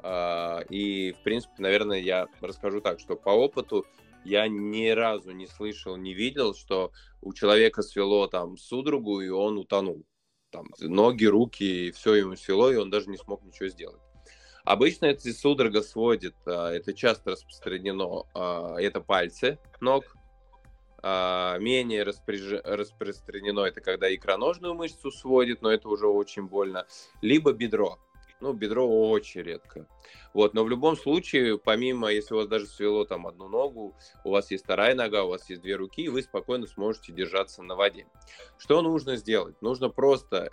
А, 0.00 0.60
и, 0.68 1.12
в 1.12 1.22
принципе, 1.22 1.54
наверное, 1.58 1.98
я 1.98 2.26
расскажу 2.40 2.80
так, 2.80 3.00
что 3.00 3.16
по 3.16 3.30
опыту 3.30 3.86
я 4.24 4.48
ни 4.48 4.88
разу 4.88 5.32
не 5.32 5.46
слышал, 5.46 5.96
не 5.96 6.14
видел, 6.14 6.54
что 6.54 6.92
у 7.22 7.32
человека 7.32 7.82
свело 7.82 8.26
там 8.26 8.56
судорогу, 8.56 9.20
и 9.20 9.28
он 9.28 9.58
утонул. 9.58 10.04
Там 10.50 10.66
ноги, 10.80 11.26
руки, 11.26 11.90
все 11.92 12.14
ему 12.14 12.36
свело, 12.36 12.70
и 12.70 12.76
он 12.76 12.90
даже 12.90 13.10
не 13.10 13.16
смог 13.16 13.44
ничего 13.44 13.68
сделать. 13.68 14.00
Обычно 14.64 15.06
эти 15.06 15.32
судорога 15.32 15.82
сводит, 15.82 16.34
а, 16.46 16.70
это 16.70 16.92
часто 16.92 17.30
распространено, 17.30 18.24
а, 18.34 18.76
это 18.78 19.00
пальцы 19.00 19.58
ног, 19.80 20.04
менее 21.02 22.02
распространено 22.02 23.60
это 23.60 23.80
когда 23.80 24.12
икроножную 24.14 24.74
мышцу 24.74 25.10
сводит, 25.10 25.62
но 25.62 25.70
это 25.70 25.88
уже 25.88 26.06
очень 26.06 26.48
больно, 26.48 26.86
либо 27.22 27.52
бедро. 27.52 27.98
Ну, 28.40 28.52
бедро 28.52 28.86
очень 28.86 29.42
редко. 29.42 29.88
Вот, 30.32 30.54
но 30.54 30.62
в 30.62 30.68
любом 30.68 30.96
случае, 30.96 31.58
помимо, 31.58 32.08
если 32.12 32.34
у 32.34 32.36
вас 32.36 32.46
даже 32.46 32.66
свело 32.66 33.04
там 33.04 33.26
одну 33.26 33.48
ногу, 33.48 33.96
у 34.24 34.30
вас 34.30 34.50
есть 34.52 34.62
вторая 34.62 34.94
нога, 34.94 35.24
у 35.24 35.30
вас 35.30 35.50
есть 35.50 35.62
две 35.62 35.74
руки, 35.74 36.02
и 36.02 36.08
вы 36.08 36.22
спокойно 36.22 36.66
сможете 36.66 37.12
держаться 37.12 37.62
на 37.62 37.74
воде. 37.74 38.06
Что 38.56 38.80
нужно 38.80 39.16
сделать? 39.16 39.60
Нужно 39.60 39.88
просто 39.88 40.52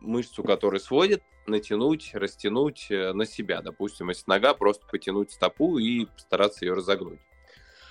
мышцу, 0.00 0.42
которая 0.42 0.80
сводит, 0.80 1.22
натянуть, 1.46 2.14
растянуть 2.14 2.90
э, 2.90 3.12
на 3.12 3.26
себя. 3.26 3.60
Допустим, 3.62 4.08
если 4.08 4.24
нога, 4.26 4.54
просто 4.54 4.86
потянуть 4.86 5.30
стопу 5.30 5.78
и 5.78 6.06
постараться 6.06 6.64
ее 6.64 6.74
разогнуть. 6.74 7.20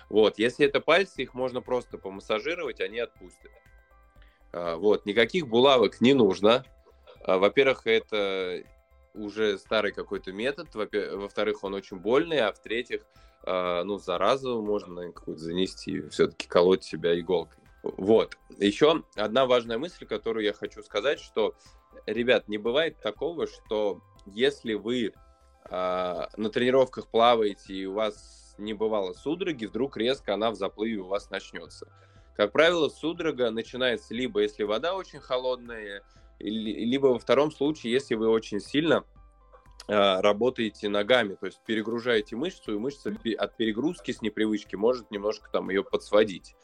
Вот, 0.10 0.40
если 0.40 0.66
это 0.66 0.82
пальцы, 0.82 1.22
их 1.22 1.34
можно 1.34 1.62
просто 1.62 1.98
помассажировать, 1.98 2.82
они 2.82 3.00
отпустят. 3.00 3.52
А, 4.52 4.76
вот, 4.76 5.06
никаких 5.06 5.48
булавок 5.48 6.02
не 6.02 6.14
нужно. 6.14 6.66
А, 7.22 7.38
во-первых, 7.38 7.86
это 7.86 8.64
уже 9.14 9.58
старый 9.60 9.92
какой-то 9.92 10.32
метод, 10.32 10.70
во-вторых, 10.74 11.64
он 11.64 11.76
очень 11.76 11.98
больный, 11.98 12.40
а 12.40 12.52
в-третьих, 12.52 13.06
э, 13.44 13.84
ну, 13.84 13.98
заразу 13.98 14.62
можно 14.62 15.12
какую-то 15.12 15.42
занести, 15.42 16.02
все-таки 16.10 16.48
колоть 16.48 16.84
себя 16.84 17.20
иголкой. 17.20 17.64
Вот. 17.82 18.38
Еще 18.60 19.04
одна 19.16 19.46
важная 19.46 19.78
мысль, 19.78 20.06
которую 20.06 20.46
я 20.46 20.54
хочу 20.54 20.84
сказать, 20.84 21.20
что, 21.20 21.56
ребят, 22.06 22.48
не 22.48 22.58
бывает 22.58 23.00
такого, 23.02 23.48
что 23.48 24.02
если 24.26 24.76
вы 24.76 25.14
на 25.70 26.50
тренировках 26.52 27.08
плаваете 27.08 27.74
и 27.74 27.86
у 27.86 27.94
вас 27.94 28.49
не 28.60 28.74
бывало 28.74 29.14
судороги, 29.14 29.66
вдруг 29.66 29.98
резко 29.98 30.34
она 30.34 30.52
в 30.52 30.56
заплыве 30.56 30.98
у 30.98 31.08
вас 31.08 31.30
начнется. 31.30 31.88
Как 32.36 32.52
правило, 32.52 32.90
судорога 32.90 33.52
начинается 33.52 34.14
либо 34.14 34.42
если 34.42 34.64
вода 34.64 34.96
очень 34.96 35.20
холодная, 35.20 36.04
либо 36.40 37.08
во 37.08 37.20
втором 37.20 37.52
случае, 37.52 37.92
если 37.92 38.16
вы 38.16 38.30
очень 38.30 38.62
сильно 38.62 39.04
э, 39.88 40.22
работаете 40.22 40.88
ногами, 40.88 41.36
то 41.36 41.48
есть 41.48 41.60
перегружаете 41.66 42.36
мышцу, 42.36 42.76
и 42.76 42.78
мышца 42.78 43.14
от 43.38 43.58
перегрузки 43.58 44.12
с 44.12 44.22
непривычки 44.22 44.76
может 44.76 45.12
немножко 45.12 45.50
там 45.52 45.70
ее 45.70 45.84
подсводить. 45.84 46.56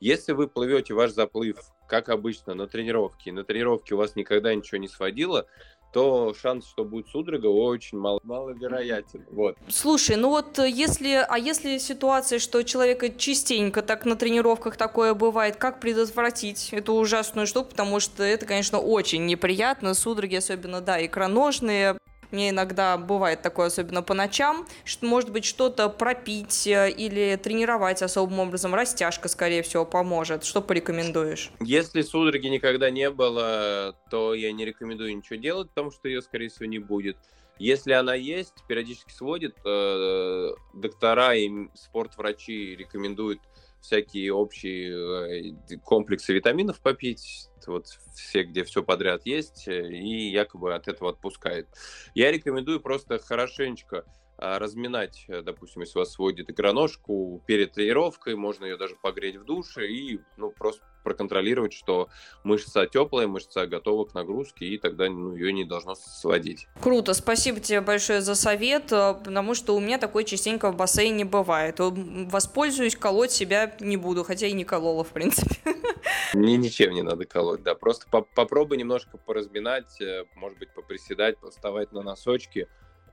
Если 0.00 0.32
вы 0.32 0.48
плывете 0.48 0.94
ваш 0.94 1.12
заплыв, 1.12 1.58
как 1.86 2.08
обычно, 2.08 2.54
на 2.54 2.66
тренировке, 2.66 3.32
на 3.32 3.44
тренировке 3.44 3.94
у 3.94 3.98
вас 3.98 4.16
никогда 4.16 4.54
ничего 4.54 4.78
не 4.78 4.88
сводило, 4.88 5.46
то 5.92 6.34
шанс, 6.34 6.68
что 6.68 6.84
будет 6.84 7.08
судорога, 7.08 7.46
очень 7.46 7.98
мало, 7.98 8.20
маловероятен. 8.22 9.24
Вот. 9.30 9.56
Слушай, 9.68 10.16
ну 10.16 10.28
вот 10.28 10.58
э, 10.58 10.68
если, 10.68 11.24
а 11.28 11.38
если 11.38 11.78
ситуация, 11.78 12.38
что 12.38 12.62
человека 12.62 13.10
частенько 13.10 13.82
так 13.82 14.04
на 14.04 14.16
тренировках 14.16 14.76
такое 14.76 15.14
бывает, 15.14 15.56
как 15.56 15.80
предотвратить 15.80 16.72
эту 16.72 16.94
ужасную 16.94 17.46
штуку, 17.46 17.70
потому 17.70 18.00
что 18.00 18.22
это, 18.22 18.46
конечно, 18.46 18.78
очень 18.78 19.26
неприятно, 19.26 19.94
судороги, 19.94 20.36
особенно, 20.36 20.80
да, 20.80 21.04
икроножные, 21.04 21.96
мне 22.30 22.50
иногда 22.50 22.96
бывает 22.96 23.42
такое, 23.42 23.66
особенно 23.66 24.02
по 24.02 24.14
ночам, 24.14 24.66
что, 24.84 25.06
может 25.06 25.30
быть, 25.30 25.44
что-то 25.44 25.88
пропить 25.88 26.66
э, 26.66 26.90
или 26.90 27.38
тренировать 27.42 28.02
особым 28.02 28.40
образом. 28.40 28.74
Растяжка, 28.74 29.28
скорее 29.28 29.62
всего, 29.62 29.84
поможет. 29.84 30.44
Что 30.44 30.60
порекомендуешь? 30.60 31.50
Если 31.60 32.02
судороги 32.02 32.46
никогда 32.46 32.90
не 32.90 33.10
было, 33.10 33.94
то 34.10 34.34
я 34.34 34.52
не 34.52 34.64
рекомендую 34.64 35.16
ничего 35.16 35.36
делать, 35.36 35.68
потому 35.70 35.90
что 35.90 36.08
ее, 36.08 36.22
скорее 36.22 36.48
всего, 36.48 36.66
не 36.66 36.78
будет. 36.78 37.16
Если 37.58 37.92
она 37.92 38.14
есть, 38.14 38.54
периодически 38.68 39.12
сводит, 39.12 39.54
э, 39.66 40.50
доктора 40.72 41.34
и 41.34 41.50
спортврачи 41.74 42.74
рекомендуют 42.74 43.40
всякие 43.80 44.32
общие 44.32 45.52
э, 45.72 45.76
комплексы 45.84 46.32
витаминов 46.32 46.80
попить, 46.80 47.48
вот 47.66 47.86
все, 48.14 48.44
где 48.44 48.64
все 48.64 48.82
подряд 48.82 49.26
есть, 49.26 49.68
э, 49.68 49.90
и 49.90 50.30
якобы 50.30 50.74
от 50.74 50.88
этого 50.88 51.10
отпускает. 51.10 51.68
Я 52.14 52.30
рекомендую 52.30 52.80
просто 52.80 53.18
хорошенечко 53.18 54.04
разминать, 54.40 55.24
э, 55.28 55.42
допустим, 55.42 55.82
если 55.82 55.98
у 55.98 56.00
вас 56.00 56.12
сводит 56.12 56.48
икроножку 56.48 57.42
перед 57.46 57.72
тренировкой, 57.72 58.36
можно 58.36 58.64
ее 58.64 58.76
даже 58.76 58.96
погреть 58.96 59.36
в 59.36 59.44
душе 59.44 59.86
и 59.86 60.20
ну, 60.36 60.50
просто 60.50 60.82
проконтролировать, 61.04 61.72
что 61.72 62.08
мышца 62.44 62.86
теплая, 62.86 63.26
мышца 63.26 63.66
готова 63.66 64.04
к 64.04 64.14
нагрузке, 64.14 64.66
и 64.66 64.78
тогда 64.78 65.08
ну, 65.08 65.34
ее 65.34 65.52
не 65.52 65.64
должно 65.64 65.94
сводить. 65.94 66.66
Круто, 66.80 67.14
спасибо 67.14 67.60
тебе 67.60 67.80
большое 67.80 68.20
за 68.20 68.34
совет, 68.34 68.92
э, 68.92 69.14
потому 69.14 69.54
что 69.54 69.76
у 69.76 69.80
меня 69.80 69.98
такой 69.98 70.24
частенько 70.24 70.70
в 70.70 70.76
бассейне 70.76 71.24
бывает. 71.24 71.76
Воспользуюсь, 71.78 72.96
колоть 72.96 73.32
себя 73.32 73.74
не 73.80 73.96
буду, 73.96 74.24
хотя 74.24 74.46
и 74.46 74.52
не 74.52 74.64
колола, 74.64 75.04
в 75.04 75.08
принципе. 75.08 75.56
Мне 76.34 76.56
ничем 76.56 76.92
не 76.92 77.02
надо 77.02 77.26
колоть, 77.26 77.62
да, 77.62 77.74
просто 77.74 78.06
по 78.08 78.22
попробуй 78.22 78.78
немножко 78.78 79.18
поразминать, 79.18 80.00
э, 80.00 80.24
может 80.34 80.58
быть, 80.58 80.72
поприседать, 80.72 81.38
поставать 81.38 81.92
на 81.92 82.02
носочки, 82.02 82.68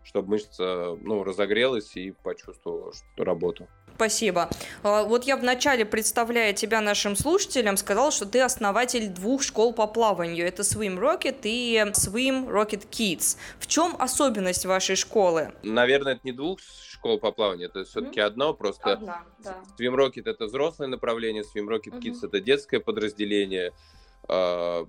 чтобы 0.08 0.30
мышца 0.30 0.98
ну, 1.02 1.24
разогрелась 1.24 1.96
и 1.96 2.12
почувствовала 2.12 2.94
что 2.94 3.24
работу. 3.26 3.68
Спасибо. 3.96 4.50
А, 4.84 5.04
вот 5.04 5.26
я 5.26 5.36
вначале, 5.36 5.84
представляя 5.84 6.54
тебя 6.54 6.82
нашим 6.82 7.16
слушателям, 7.16 7.76
сказал, 7.78 8.12
что 8.12 8.26
ты 8.26 8.42
основатель 8.42 9.10
двух 9.10 9.44
школ 9.44 9.74
по 9.74 9.86
плаванию. 9.86 10.48
Это 10.48 10.62
Swim 10.62 10.98
Rocket 10.98 11.40
и 11.44 11.78
Swim 11.94 12.48
Rocket 12.48 12.88
Kids. 12.90 13.38
В 13.60 13.68
чем 13.68 13.96
особенность 14.00 14.66
вашей 14.66 14.96
школы? 14.96 15.52
Наверное, 15.64 16.14
это 16.14 16.22
не 16.24 16.32
двух 16.32 16.60
школ 16.62 17.20
по 17.20 17.32
плаванию, 17.32 17.68
это 17.68 17.84
все-таки 17.84 18.20
mm-hmm. 18.20 18.24
одно, 18.24 18.54
просто 18.54 18.94
Одна, 18.94 19.24
да. 19.44 19.58
Swim 19.78 19.96
Rocket 19.96 20.24
это 20.26 20.46
взрослое 20.46 20.88
направление, 20.88 21.44
Swim 21.44 21.68
Rocket 21.68 22.00
Kids 22.00 22.22
mm-hmm. 22.22 22.28
это 22.28 22.40
детское 22.40 22.80
подразделение. 22.80 23.74
А, 24.30 24.88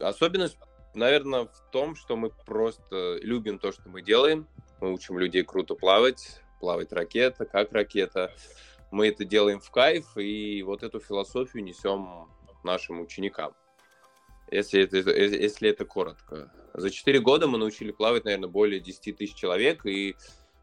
особенность, 0.00 0.58
наверное, 0.94 1.46
в 1.46 1.70
том, 1.70 1.94
что 1.96 2.16
мы 2.16 2.30
просто 2.30 3.18
любим 3.22 3.58
то, 3.58 3.72
что 3.72 3.88
мы 3.88 4.02
делаем. 4.02 4.46
Мы 4.80 4.92
учим 4.92 5.18
людей 5.18 5.44
круто 5.44 5.74
плавать, 5.74 6.40
плавать 6.60 6.92
ракета, 6.92 7.44
как 7.44 7.72
ракета. 7.72 8.34
Мы 8.90 9.08
это 9.08 9.24
делаем 9.24 9.60
в 9.60 9.70
кайф, 9.70 10.16
и 10.16 10.62
вот 10.62 10.82
эту 10.82 11.00
философию 11.00 11.64
несем 11.64 12.28
нашим 12.64 13.00
ученикам. 13.00 13.54
Если 14.50 14.82
это, 14.82 14.98
если 14.98 15.70
это 15.70 15.84
коротко. 15.86 16.52
За 16.74 16.90
4 16.90 17.20
года 17.20 17.46
мы 17.46 17.58
научили 17.58 17.90
плавать, 17.90 18.24
наверное, 18.24 18.50
более 18.50 18.80
10 18.80 19.16
тысяч 19.16 19.34
человек, 19.34 19.86
и 19.86 20.14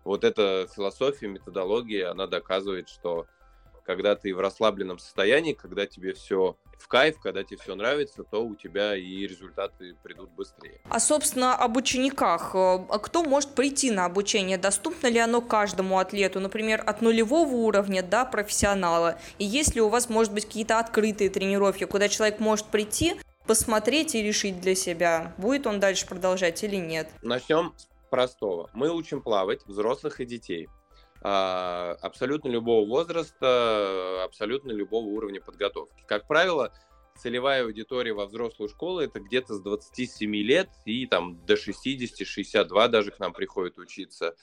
вот 0.04 0.24
эта 0.24 0.68
философия, 0.76 1.28
методология, 1.28 2.12
она 2.12 2.28
доказывает, 2.28 2.88
что 2.88 3.26
когда 3.90 4.16
ты 4.16 4.36
в 4.36 4.40
расслабленном 4.40 5.00
состоянии, 5.00 5.54
когда 5.54 5.88
тебе 5.88 6.14
все 6.14 6.56
в 6.78 6.88
кайф, 6.88 7.20
когда 7.20 7.44
тебе 7.44 7.58
все 7.58 7.74
нравится, 7.74 8.24
то 8.24 8.46
у 8.46 8.54
тебя 8.54 8.96
и 8.96 9.26
результаты 9.26 9.96
придут 10.04 10.30
быстрее. 10.30 10.80
А, 10.88 11.00
собственно, 11.00 11.56
об 11.56 11.76
учениках. 11.76 12.52
А 12.54 13.00
кто 13.00 13.24
может 13.24 13.56
прийти 13.56 13.90
на 13.90 14.06
обучение? 14.06 14.60
Доступно 14.60 15.08
ли 15.08 15.18
оно 15.18 15.42
каждому 15.42 15.98
атлету, 15.98 16.40
например, 16.40 16.84
от 16.86 17.02
нулевого 17.02 17.52
уровня 17.52 18.04
до 18.04 18.26
профессионала? 18.26 19.18
И 19.40 19.44
есть 19.44 19.74
ли 19.74 19.82
у 19.82 19.90
вас, 19.90 20.08
может 20.08 20.36
быть, 20.36 20.46
какие-то 20.46 20.78
открытые 20.78 21.32
тренировки, 21.32 21.86
куда 21.86 22.10
человек 22.10 22.40
может 22.40 22.68
прийти, 22.68 23.16
посмотреть 23.48 24.14
и 24.14 24.22
решить 24.22 24.62
для 24.62 24.76
себя, 24.76 25.34
будет 25.40 25.66
он 25.66 25.80
дальше 25.80 26.06
продолжать 26.06 26.64
или 26.64 26.76
нет? 26.76 27.10
Начнем 27.24 27.74
с 27.76 27.88
простого. 28.12 28.70
Мы 28.74 28.94
учим 28.94 29.24
плавать 29.24 29.66
взрослых 29.66 30.20
и 30.20 30.26
детей. 30.26 30.70
А, 31.22 31.98
абсолютно 32.02 32.50
любого 32.50 32.88
возраста, 32.88 34.24
абсолютно 34.24 34.72
любого 34.72 35.06
уровня 35.06 35.42
подготовки. 35.42 36.04
Как 36.08 36.28
правило, 36.28 36.74
целевая 37.18 37.64
аудитория 37.64 38.14
во 38.14 38.26
взрослую 38.26 38.70
школу 38.70 39.00
это 39.00 39.20
где-то 39.20 39.56
с 39.56 39.62
27 39.62 40.34
лет 40.36 40.70
и 40.86 41.06
там 41.06 41.46
до 41.46 41.56
60-62 41.56 42.88
даже 42.88 43.12
к 43.12 43.20
нам 43.20 43.34
приходят 43.34 43.78
учиться. 43.78 44.36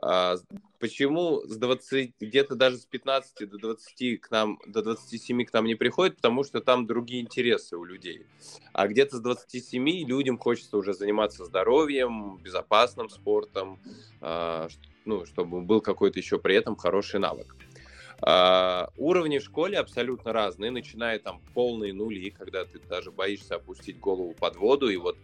А, 0.00 0.36
почему 0.78 1.40
с 1.46 1.56
20, 1.56 2.14
где-то 2.20 2.54
даже 2.54 2.76
с 2.76 2.84
15 2.84 3.48
до 3.48 3.58
20 3.58 4.20
к 4.20 4.30
нам, 4.30 4.58
до 4.66 4.82
27 4.82 5.44
к 5.44 5.52
нам 5.52 5.64
не 5.64 5.74
приходят? 5.74 6.16
Потому 6.16 6.44
что 6.44 6.60
там 6.60 6.86
другие 6.86 7.22
интересы 7.22 7.76
у 7.76 7.84
людей. 7.84 8.26
А 8.72 8.86
где-то 8.86 9.16
с 9.16 9.20
27 9.20 10.06
людям 10.06 10.38
хочется 10.38 10.76
уже 10.76 10.94
заниматься 10.94 11.44
здоровьем, 11.44 12.38
безопасным 12.38 13.08
спортом, 13.08 13.80
а, 14.20 14.68
ну, 15.08 15.24
чтобы 15.24 15.62
был 15.62 15.80
какой-то 15.80 16.18
еще 16.18 16.38
при 16.38 16.54
этом 16.54 16.76
хороший 16.76 17.18
навык. 17.18 17.56
Uh, 18.20 18.90
уровни 18.96 19.38
в 19.38 19.44
школе 19.44 19.78
абсолютно 19.78 20.32
разные, 20.32 20.72
начиная 20.72 21.20
там 21.20 21.40
полные 21.54 21.92
нули, 21.92 22.30
когда 22.30 22.64
ты 22.64 22.80
даже 22.80 23.12
боишься 23.12 23.54
опустить 23.54 24.00
голову 24.00 24.34
под 24.34 24.56
воду, 24.56 24.88
и 24.88 24.96
вот 24.96 25.16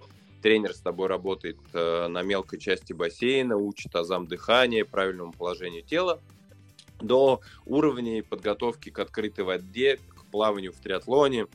тренер 0.43 0.73
с 0.73 0.81
тобой 0.81 1.09
работает 1.09 1.59
uh, 1.73 2.07
на 2.07 2.23
мелкой 2.23 2.61
части 2.61 2.93
бассейна, 2.93 3.57
учит 3.57 3.97
азам 3.97 4.29
дыхания, 4.29 4.85
правильному 4.85 5.33
положению 5.33 5.83
тела, 5.83 6.21
до 7.01 7.41
уровней 7.67 8.23
подготовки 8.23 8.91
к 8.91 8.99
открытой 9.01 9.45
воде, 9.45 9.97
к 9.97 10.25
плаванию 10.31 10.73
в 10.73 10.77
триатлоне, 10.77 11.49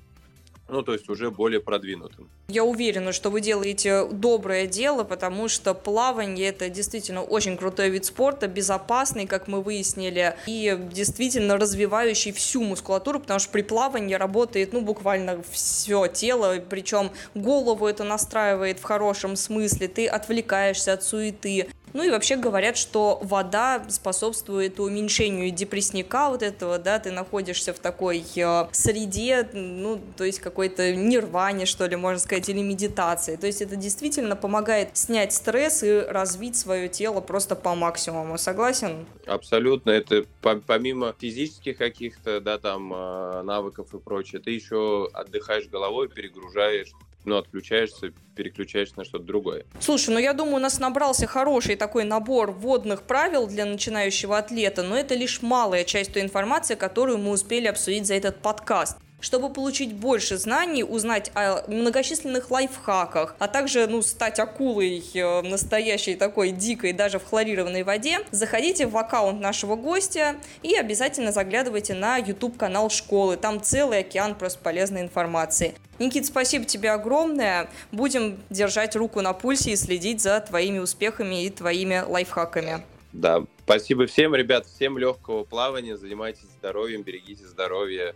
ну, 0.68 0.82
то 0.84 0.92
есть 0.92 1.10
уже 1.10 1.32
более 1.32 1.62
продвинутым. 1.62 2.30
Я 2.50 2.64
уверена, 2.64 3.12
что 3.12 3.30
вы 3.30 3.42
делаете 3.42 4.06
доброе 4.12 4.66
дело, 4.66 5.04
потому 5.04 5.48
что 5.48 5.76
плавание 5.76 6.50
это 6.50 6.68
действительно 6.68 7.22
очень 7.22 7.56
крутой 7.56 7.92
вид 7.92 8.06
спорта, 8.06 8.48
безопасный, 8.48 9.28
как 9.28 9.48
мы 9.48 9.62
выяснили, 9.62 10.36
и 10.48 10.76
действительно 10.92 11.58
развивающий 11.58 12.32
всю 12.32 12.64
мускулатуру, 12.64 13.20
потому 13.20 13.40
что 13.40 13.52
при 13.52 13.62
плавании 13.62 14.16
работает, 14.16 14.74
ну, 14.74 14.82
буквально 14.82 15.44
все 15.52 16.08
тело, 16.08 16.56
причем 16.68 17.12
голову 17.36 17.86
это 17.86 18.04
настраивает 18.04 18.80
в 18.80 18.84
хорошем 18.84 19.36
смысле, 19.36 19.88
ты 19.88 20.08
отвлекаешься 20.08 20.94
от 20.94 21.04
суеты, 21.04 21.70
ну 21.94 22.04
и 22.04 22.10
вообще 22.10 22.36
говорят, 22.36 22.78
что 22.78 23.20
вода 23.24 23.84
способствует 23.90 24.80
уменьшению 24.80 25.52
депрессника 25.52 26.30
вот 26.30 26.44
этого, 26.44 26.78
да, 26.78 27.00
ты 27.00 27.12
находишься 27.12 27.74
в 27.74 27.80
такой 27.80 28.24
э, 28.36 28.68
среде, 28.72 29.48
ну, 29.54 30.00
то 30.16 30.24
есть 30.24 30.40
какой-то 30.40 30.96
нирване, 30.96 31.66
что 31.66 31.86
ли, 31.88 31.96
можно 31.96 32.20
сказать, 32.20 32.39
или 32.48 32.62
медитации. 32.62 33.36
То 33.36 33.48
есть 33.48 33.62
это 33.62 33.76
действительно 33.76 34.36
помогает 34.36 34.96
снять 34.96 35.34
стресс 35.34 35.84
и 35.84 36.00
развить 36.00 36.56
свое 36.56 36.88
тело 36.88 37.20
просто 37.20 37.56
по 37.56 37.76
максимуму. 37.76 38.38
Согласен? 38.38 39.06
Абсолютно. 39.26 39.90
Это 39.90 40.26
помимо 40.42 41.14
физических 41.20 41.78
каких-то, 41.78 42.40
да, 42.40 42.58
там, 42.58 42.94
э, 42.94 43.42
навыков 43.42 43.94
и 43.94 44.00
прочее, 44.00 44.40
ты 44.40 44.52
еще 44.52 45.10
отдыхаешь 45.12 45.68
головой, 45.68 46.08
перегружаешь 46.08 46.94
ну, 47.26 47.38
отключаешься, 47.38 48.12
переключаешься 48.36 48.96
на 48.98 49.06
что-то 49.06 49.24
другое. 49.24 49.66
Слушай, 49.80 50.12
ну 50.12 50.20
я 50.20 50.34
думаю, 50.34 50.58
у 50.58 50.60
нас 50.60 50.80
набрался 50.80 51.28
хороший 51.28 51.76
такой 51.76 52.04
набор 52.04 52.52
вводных 52.52 53.04
правил 53.04 53.48
для 53.48 53.66
начинающего 53.66 54.38
атлета, 54.38 54.84
но 54.84 54.98
это 54.98 55.16
лишь 55.16 55.42
малая 55.42 55.84
часть 55.84 56.14
той 56.14 56.22
информации, 56.22 56.76
которую 56.76 57.18
мы 57.18 57.32
успели 57.32 57.68
обсудить 57.68 58.08
за 58.08 58.16
этот 58.16 58.42
подкаст. 58.42 58.98
Чтобы 59.22 59.52
получить 59.52 59.94
больше 59.94 60.38
знаний, 60.38 60.84
узнать 60.84 61.32
о 61.34 61.64
многочисленных 61.68 62.52
лайфхаках, 62.52 63.36
а 63.40 63.48
также 63.48 63.88
ну, 63.88 64.02
стать 64.02 64.40
акулой 64.40 65.04
э, 65.14 65.42
настоящей 65.42 66.16
такой 66.16 66.52
дикой 66.52 66.94
даже 66.94 67.20
в 67.20 67.26
хлорированной 67.26 67.84
воде, 67.84 68.20
заходите 68.32 68.88
в 68.88 68.98
аккаунт 68.98 69.42
нашего 69.42 69.76
гостя 69.76 70.38
и 70.64 70.76
обязательно 70.76 71.32
заглядывайте 71.32 71.94
на 71.94 72.18
YouTube-канал 72.18 72.90
школы. 72.90 73.36
Там 73.36 73.62
целый 73.62 74.00
океан 74.00 74.36
просто 74.36 74.60
полезной 74.60 75.02
информации. 75.02 75.76
Никит, 76.00 76.26
спасибо 76.26 76.64
тебе 76.64 76.92
огромное. 76.92 77.70
Будем 77.92 78.40
держать 78.50 78.96
руку 78.96 79.20
на 79.22 79.34
пульсе 79.34 79.72
и 79.72 79.76
следить 79.76 80.22
за 80.22 80.40
твоими 80.40 80.80
успехами 80.80 81.44
и 81.44 81.50
твоими 81.50 82.04
лайфхаками. 82.08 82.84
Да, 83.12 83.44
спасибо 83.66 84.06
всем, 84.06 84.36
ребят, 84.36 84.66
всем 84.66 84.98
легкого 84.98 85.44
плавания, 85.44 85.98
занимайтесь 85.98 86.48
здоровьем, 86.60 87.02
берегите 87.02 87.46
здоровье, 87.48 88.14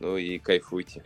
ну 0.00 0.16
и 0.16 0.38
кайфуйте. 0.38 1.02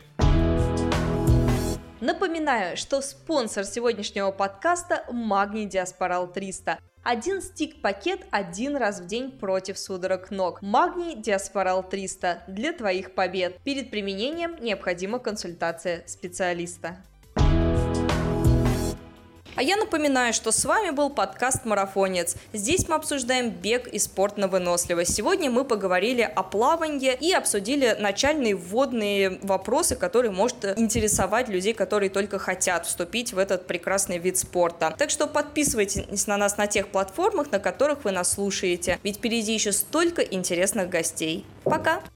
Напоминаю, 2.01 2.77
что 2.77 3.01
спонсор 3.01 3.65
сегодняшнего 3.65 4.33
подкаста– 4.33 5.05
Магний 5.13 5.67
Диаспорал 5.67 6.33
300. 6.33 6.81
Один 7.05 7.41
стик-пакет 7.41 8.27
один 8.31 8.77
раз 8.77 9.01
в 9.01 9.07
день 9.07 9.31
против 9.31 9.79
судорог 9.79 10.31
ног. 10.31 10.63
Магний 10.63 11.15
Диаспорал 11.15 11.89
300 11.89 12.45
для 12.49 12.73
твоих 12.73 13.15
побед. 13.15 13.59
Перед 13.63 13.91
применением 13.91 14.57
необходима 14.61 15.21
консультация 15.21 16.05
специалиста. 16.09 17.05
А 19.55 19.62
я 19.62 19.77
напоминаю, 19.77 20.33
что 20.33 20.51
с 20.51 20.65
вами 20.65 20.91
был 20.91 21.11
подкаст 21.11 21.67
«Марафонец». 21.67 22.37
Здесь 22.55 22.88
мы 22.88 22.95
обсуждаем 22.95 23.51
бег 23.51 23.87
и 23.87 23.99
спорт 23.99 24.38
на 24.38 24.49
выносливость. 24.49 25.15
Сегодня 25.15 25.51
мы 25.51 25.65
поговорили 25.65 26.23
о 26.23 26.43
плавании 26.43 27.15
и 27.21 27.33
обсудили 27.33 27.95
начальные 28.01 28.57
вводные 28.57 29.38
вопросы, 29.43 29.95
которые 29.95 30.31
может 30.33 30.79
интересовать 30.79 31.51
людей, 31.51 31.75
которые 31.75 32.09
только 32.09 32.38
хотят 32.38 32.87
вступить 32.87 33.35
в 33.35 33.38
этот 33.38 33.67
прекрасный 33.67 34.17
вид 34.17 34.38
спорта. 34.38 34.95
Так 34.97 35.11
что 35.11 35.27
подписывайтесь 35.27 36.27
на 36.27 36.38
нас 36.38 36.57
на 36.57 36.67
тех 36.67 36.88
платформах, 36.88 37.53
на 37.53 37.59
которых 37.59 38.05
вы 38.05 38.12
нас 38.12 38.33
слушаете, 38.33 38.99
ведь 39.03 39.19
впереди 39.19 39.53
еще 39.53 39.73
столько 39.73 40.23
интересных 40.23 40.88
гостей. 40.88 41.45
Пока! 41.65 42.03